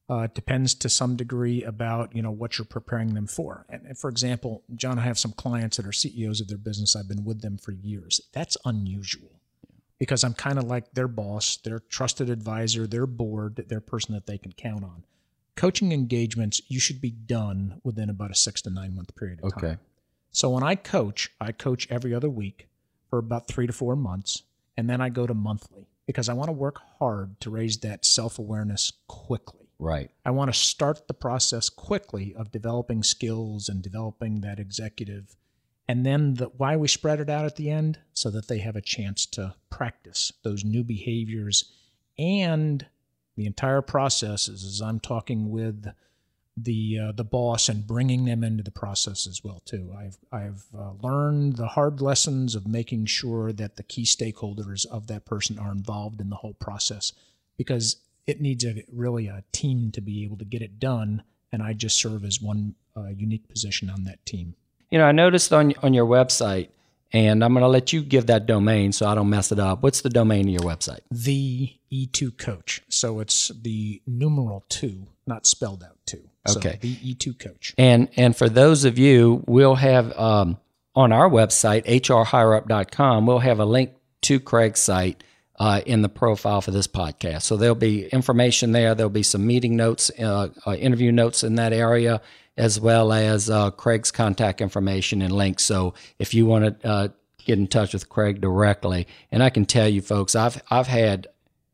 Uh, 0.07 0.19
it 0.19 0.35
depends 0.35 0.75
to 0.75 0.87
some 0.87 1.15
degree 1.15 1.63
about 1.63 2.15
you 2.15 2.21
know 2.21 2.31
what 2.31 2.57
you're 2.57 2.65
preparing 2.65 3.15
them 3.15 3.25
for. 3.25 3.65
And 3.69 3.97
for 3.97 4.09
example, 4.09 4.63
John, 4.75 4.99
I 4.99 5.01
have 5.01 5.17
some 5.17 5.31
clients 5.31 5.77
that 5.77 5.85
are 5.85 5.91
CEOs 5.91 6.41
of 6.41 6.47
their 6.47 6.57
business. 6.57 6.95
I've 6.95 7.07
been 7.07 7.25
with 7.25 7.41
them 7.41 7.57
for 7.57 7.71
years. 7.71 8.21
That's 8.31 8.55
unusual 8.65 9.41
because 9.97 10.23
I'm 10.23 10.33
kind 10.33 10.57
of 10.57 10.65
like 10.65 10.93
their 10.93 11.07
boss, 11.07 11.57
their 11.57 11.79
trusted 11.79 12.29
advisor, 12.29 12.85
their 12.85 13.07
board, 13.07 13.65
their 13.67 13.81
person 13.81 14.13
that 14.13 14.27
they 14.27 14.37
can 14.37 14.51
count 14.51 14.83
on. 14.83 15.03
Coaching 15.55 15.91
engagements, 15.91 16.61
you 16.67 16.79
should 16.79 16.99
be 16.99 17.11
done 17.11 17.79
within 17.83 18.09
about 18.09 18.29
a 18.29 18.35
six 18.35 18.61
to 18.63 18.69
nine 18.69 18.95
month 18.95 19.15
period 19.15 19.39
of 19.41 19.53
time. 19.53 19.63
Okay. 19.63 19.77
So 20.31 20.49
when 20.49 20.63
I 20.63 20.75
coach, 20.75 21.31
I 21.39 21.51
coach 21.53 21.87
every 21.89 22.13
other 22.13 22.29
week 22.29 22.67
for 23.09 23.19
about 23.19 23.47
three 23.47 23.67
to 23.67 23.73
four 23.73 23.95
months, 23.95 24.43
and 24.75 24.89
then 24.89 24.99
I 24.99 25.09
go 25.09 25.25
to 25.25 25.33
monthly 25.33 25.87
because 26.05 26.27
I 26.27 26.33
want 26.33 26.49
to 26.49 26.53
work 26.53 26.79
hard 26.99 27.39
to 27.39 27.49
raise 27.49 27.77
that 27.79 28.05
self 28.05 28.37
awareness 28.37 28.91
quickly. 29.07 29.64
Right. 29.77 30.09
I 30.25 30.31
want 30.31 30.53
to 30.53 30.59
start 30.59 31.07
the 31.07 31.13
process 31.13 31.69
quickly 31.69 32.33
of 32.35 32.51
developing 32.51 33.03
skills 33.03 33.67
and 33.67 33.81
developing 33.81 34.41
that 34.41 34.59
executive. 34.59 35.35
And 35.87 36.05
then 36.05 36.35
the, 36.35 36.45
why 36.45 36.77
we 36.77 36.87
spread 36.87 37.19
it 37.19 37.29
out 37.29 37.45
at 37.45 37.57
the 37.57 37.69
end 37.69 37.99
so 38.13 38.29
that 38.31 38.47
they 38.47 38.59
have 38.59 38.75
a 38.75 38.81
chance 38.81 39.25
to 39.27 39.55
practice 39.69 40.31
those 40.43 40.63
new 40.63 40.83
behaviors. 40.83 41.71
And 42.17 42.85
the 43.35 43.45
entire 43.45 43.81
process 43.81 44.47
is 44.47 44.63
as 44.63 44.81
I'm 44.81 44.99
talking 44.99 45.49
with 45.49 45.85
the 46.57 46.99
uh, 46.99 47.11
the 47.11 47.25
boss 47.25 47.67
and 47.67 47.85
bringing 47.85 48.23
them 48.25 48.43
into 48.43 48.63
the 48.63 48.71
process 48.71 49.27
as 49.27 49.43
well 49.43 49.61
too. 49.65 49.93
I've 49.97 50.17
I've 50.31 50.63
uh, 50.77 50.93
learned 51.01 51.57
the 51.57 51.67
hard 51.67 52.01
lessons 52.01 52.55
of 52.55 52.65
making 52.65 53.07
sure 53.07 53.51
that 53.51 53.75
the 53.75 53.83
key 53.83 54.03
stakeholders 54.03 54.85
of 54.85 55.07
that 55.07 55.25
person 55.25 55.59
are 55.59 55.71
involved 55.71 56.21
in 56.21 56.29
the 56.29 56.37
whole 56.37 56.53
process 56.53 57.11
because 57.57 57.97
it 58.27 58.41
needs 58.41 58.63
a 58.65 58.83
really 58.91 59.27
a 59.27 59.43
team 59.51 59.91
to 59.91 60.01
be 60.01 60.23
able 60.23 60.37
to 60.37 60.45
get 60.45 60.61
it 60.61 60.79
done, 60.79 61.23
and 61.51 61.61
I 61.63 61.73
just 61.73 61.99
serve 61.99 62.23
as 62.25 62.41
one 62.41 62.75
uh, 62.97 63.07
unique 63.15 63.47
position 63.49 63.89
on 63.89 64.03
that 64.05 64.25
team. 64.25 64.55
You 64.91 64.97
know, 64.99 65.05
I 65.05 65.11
noticed 65.11 65.51
on 65.53 65.73
on 65.83 65.93
your 65.93 66.05
website, 66.05 66.69
and 67.11 67.43
I'm 67.43 67.53
going 67.53 67.63
to 67.63 67.67
let 67.67 67.91
you 67.93 68.01
give 68.01 68.27
that 68.27 68.45
domain 68.45 68.91
so 68.91 69.07
I 69.07 69.15
don't 69.15 69.29
mess 69.29 69.51
it 69.51 69.59
up. 69.59 69.83
What's 69.83 70.01
the 70.01 70.09
domain 70.09 70.47
of 70.47 70.53
your 70.53 70.61
website? 70.61 70.99
The 71.11 71.73
E2 71.91 72.37
coach, 72.37 72.81
so 72.89 73.19
it's 73.19 73.49
the 73.49 74.01
numeral 74.07 74.65
two, 74.69 75.07
not 75.27 75.45
spelled 75.45 75.83
out 75.83 75.97
two. 76.05 76.29
So 76.47 76.59
Okay. 76.59 76.77
the 76.81 76.95
E2 76.97 77.39
coach. 77.39 77.73
And 77.77 78.07
and 78.15 78.35
for 78.35 78.47
those 78.49 78.85
of 78.85 78.97
you, 78.99 79.43
we'll 79.47 79.75
have 79.75 80.17
um, 80.17 80.57
on 80.95 81.11
our 81.11 81.29
website 81.29 81.85
hrhireup.com. 81.85 83.25
We'll 83.25 83.39
have 83.39 83.59
a 83.59 83.65
link 83.65 83.91
to 84.21 84.39
Craig's 84.39 84.79
site 84.79 85.23
uh, 85.59 85.81
in 85.85 86.01
the 86.01 86.09
profile 86.09 86.61
for 86.61 86.71
this 86.71 86.87
podcast. 86.87 87.43
So 87.43 87.57
there'll 87.57 87.75
be 87.75 88.07
information 88.07 88.71
there. 88.71 88.95
There'll 88.95 89.09
be 89.09 89.23
some 89.23 89.45
meeting 89.47 89.75
notes, 89.75 90.11
uh, 90.19 90.49
uh, 90.65 90.73
interview 90.73 91.11
notes 91.11 91.43
in 91.43 91.55
that 91.55 91.73
area, 91.73 92.21
as 92.57 92.79
well 92.79 93.11
as 93.13 93.49
uh, 93.49 93.71
Craig's 93.71 94.11
contact 94.11 94.61
information 94.61 95.21
and 95.21 95.31
links. 95.31 95.63
So 95.63 95.93
if 96.19 96.33
you 96.33 96.45
want 96.45 96.81
to 96.81 96.87
uh, 96.87 97.07
get 97.45 97.57
in 97.57 97.67
touch 97.67 97.93
with 97.93 98.09
Craig 98.09 98.41
directly, 98.41 99.07
and 99.31 99.41
I 99.41 99.49
can 99.49 99.65
tell 99.65 99.87
you, 99.87 100.01
folks, 100.01 100.35
I've 100.35 100.61
I've 100.69 100.87
had 100.87 101.27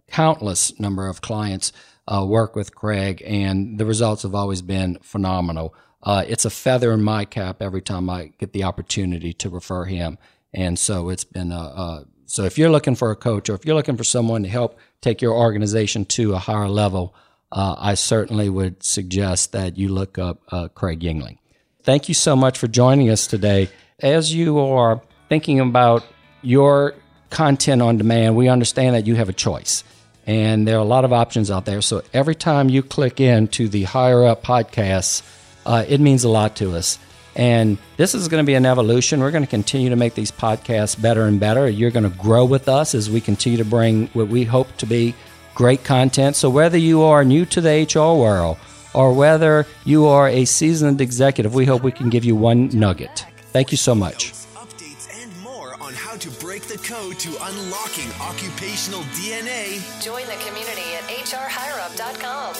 countless 0.07 0.79
number 0.79 1.07
of 1.07 1.21
clients 1.21 1.71
uh, 2.07 2.25
work 2.27 2.55
with 2.55 2.75
Craig, 2.75 3.23
and 3.25 3.79
the 3.79 3.85
results 3.85 4.23
have 4.23 4.35
always 4.35 4.61
been 4.61 4.97
phenomenal. 5.01 5.73
It's 6.05 6.45
a 6.45 6.49
feather 6.49 6.91
in 6.91 7.03
my 7.03 7.25
cap 7.25 7.61
every 7.61 7.81
time 7.81 8.09
I 8.09 8.31
get 8.37 8.53
the 8.53 8.63
opportunity 8.63 9.33
to 9.33 9.49
refer 9.49 9.85
him, 9.85 10.17
and 10.53 10.77
so 10.77 11.09
it's 11.09 11.23
been. 11.23 11.51
a, 11.51 11.59
uh, 11.59 12.03
so 12.31 12.45
if 12.45 12.57
you're 12.57 12.69
looking 12.69 12.95
for 12.95 13.11
a 13.11 13.15
coach, 13.17 13.49
or 13.49 13.55
if 13.55 13.65
you're 13.65 13.75
looking 13.75 13.97
for 13.97 14.05
someone 14.05 14.43
to 14.43 14.49
help 14.49 14.79
take 15.01 15.21
your 15.21 15.33
organization 15.33 16.05
to 16.05 16.33
a 16.33 16.37
higher 16.37 16.69
level, 16.69 17.13
uh, 17.51 17.75
I 17.77 17.95
certainly 17.95 18.47
would 18.47 18.81
suggest 18.83 19.51
that 19.51 19.77
you 19.77 19.89
look 19.89 20.17
up 20.17 20.41
uh, 20.49 20.69
Craig 20.69 21.01
Juengling. 21.01 21.39
Thank 21.83 22.07
you 22.07 22.13
so 22.13 22.37
much 22.37 22.57
for 22.57 22.69
joining 22.69 23.09
us 23.09 23.27
today. 23.27 23.67
As 23.99 24.33
you 24.33 24.59
are 24.59 25.01
thinking 25.27 25.59
about 25.59 26.05
your 26.41 26.95
content 27.31 27.81
on 27.81 27.97
demand, 27.97 28.37
we 28.37 28.47
understand 28.47 28.95
that 28.95 29.05
you 29.05 29.15
have 29.15 29.27
a 29.27 29.33
choice. 29.33 29.83
And 30.25 30.65
there 30.65 30.77
are 30.77 30.81
a 30.81 30.85
lot 30.85 31.03
of 31.03 31.11
options 31.11 31.51
out 31.51 31.65
there. 31.65 31.81
So 31.81 32.01
every 32.13 32.35
time 32.35 32.69
you 32.69 32.81
click 32.81 33.19
into 33.19 33.67
the 33.67 33.83
Hire 33.83 34.23
Up 34.23 34.41
podcasts, 34.41 35.21
uh, 35.65 35.83
it 35.85 35.99
means 35.99 36.23
a 36.23 36.29
lot 36.29 36.55
to 36.55 36.77
us. 36.77 36.97
And 37.35 37.77
this 37.97 38.13
is 38.13 38.27
going 38.27 38.43
to 38.43 38.47
be 38.47 38.55
an 38.55 38.65
evolution. 38.65 39.21
We're 39.21 39.31
going 39.31 39.43
to 39.43 39.49
continue 39.49 39.89
to 39.89 39.95
make 39.95 40.15
these 40.15 40.31
podcasts 40.31 41.01
better 41.01 41.23
and 41.23 41.39
better. 41.39 41.69
You're 41.69 41.91
going 41.91 42.09
to 42.09 42.17
grow 42.17 42.45
with 42.45 42.67
us 42.67 42.93
as 42.93 43.09
we 43.09 43.21
continue 43.21 43.57
to 43.57 43.65
bring 43.65 44.07
what 44.07 44.27
we 44.27 44.43
hope 44.43 44.75
to 44.77 44.85
be 44.85 45.15
great 45.55 45.83
content. 45.83 46.35
So 46.35 46.49
whether 46.49 46.77
you 46.77 47.03
are 47.03 47.23
new 47.23 47.45
to 47.45 47.61
the 47.61 47.87
HR 47.93 48.19
world 48.19 48.57
or 48.93 49.13
whether 49.13 49.65
you 49.85 50.07
are 50.07 50.27
a 50.27 50.45
seasoned 50.45 50.99
executive, 51.01 51.53
we 51.53 51.65
hope 51.65 51.83
we 51.83 51.91
can 51.91 52.09
give 52.09 52.25
you 52.25 52.35
one 52.35 52.69
nugget. 52.69 53.25
Thank 53.53 53.71
you 53.71 53.77
so 53.77 53.95
much. 53.95 54.33
Updates 54.55 55.23
and 55.23 55.37
more 55.41 55.75
on 55.81 55.93
how 55.93 56.15
to 56.17 56.29
break 56.31 56.63
the 56.63 56.77
code 56.77 57.19
to 57.19 57.29
unlocking 57.29 58.11
occupational 58.21 59.01
DNA 59.15 59.79
Join 60.03 60.25
the 60.25 60.37
community 60.45 60.95
at 60.95 61.03
hrhireup.com. 61.03 62.55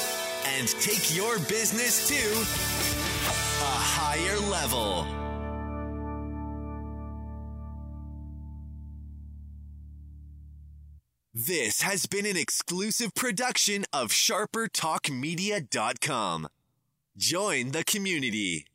and 0.58 0.68
take 0.68 1.16
your 1.16 1.40
business 1.40 2.08
to 2.08 2.16
a 2.16 2.91
higher 3.64 4.40
level. 4.50 5.06
This 11.34 11.82
has 11.82 12.08
been 12.08 12.26
an 12.26 12.38
exclusive 12.38 13.14
production 13.16 13.86
of 13.94 14.10
SharperTalkMedia.com. 14.10 16.48
Join 17.18 17.72
the 17.72 17.84
community. 17.84 18.66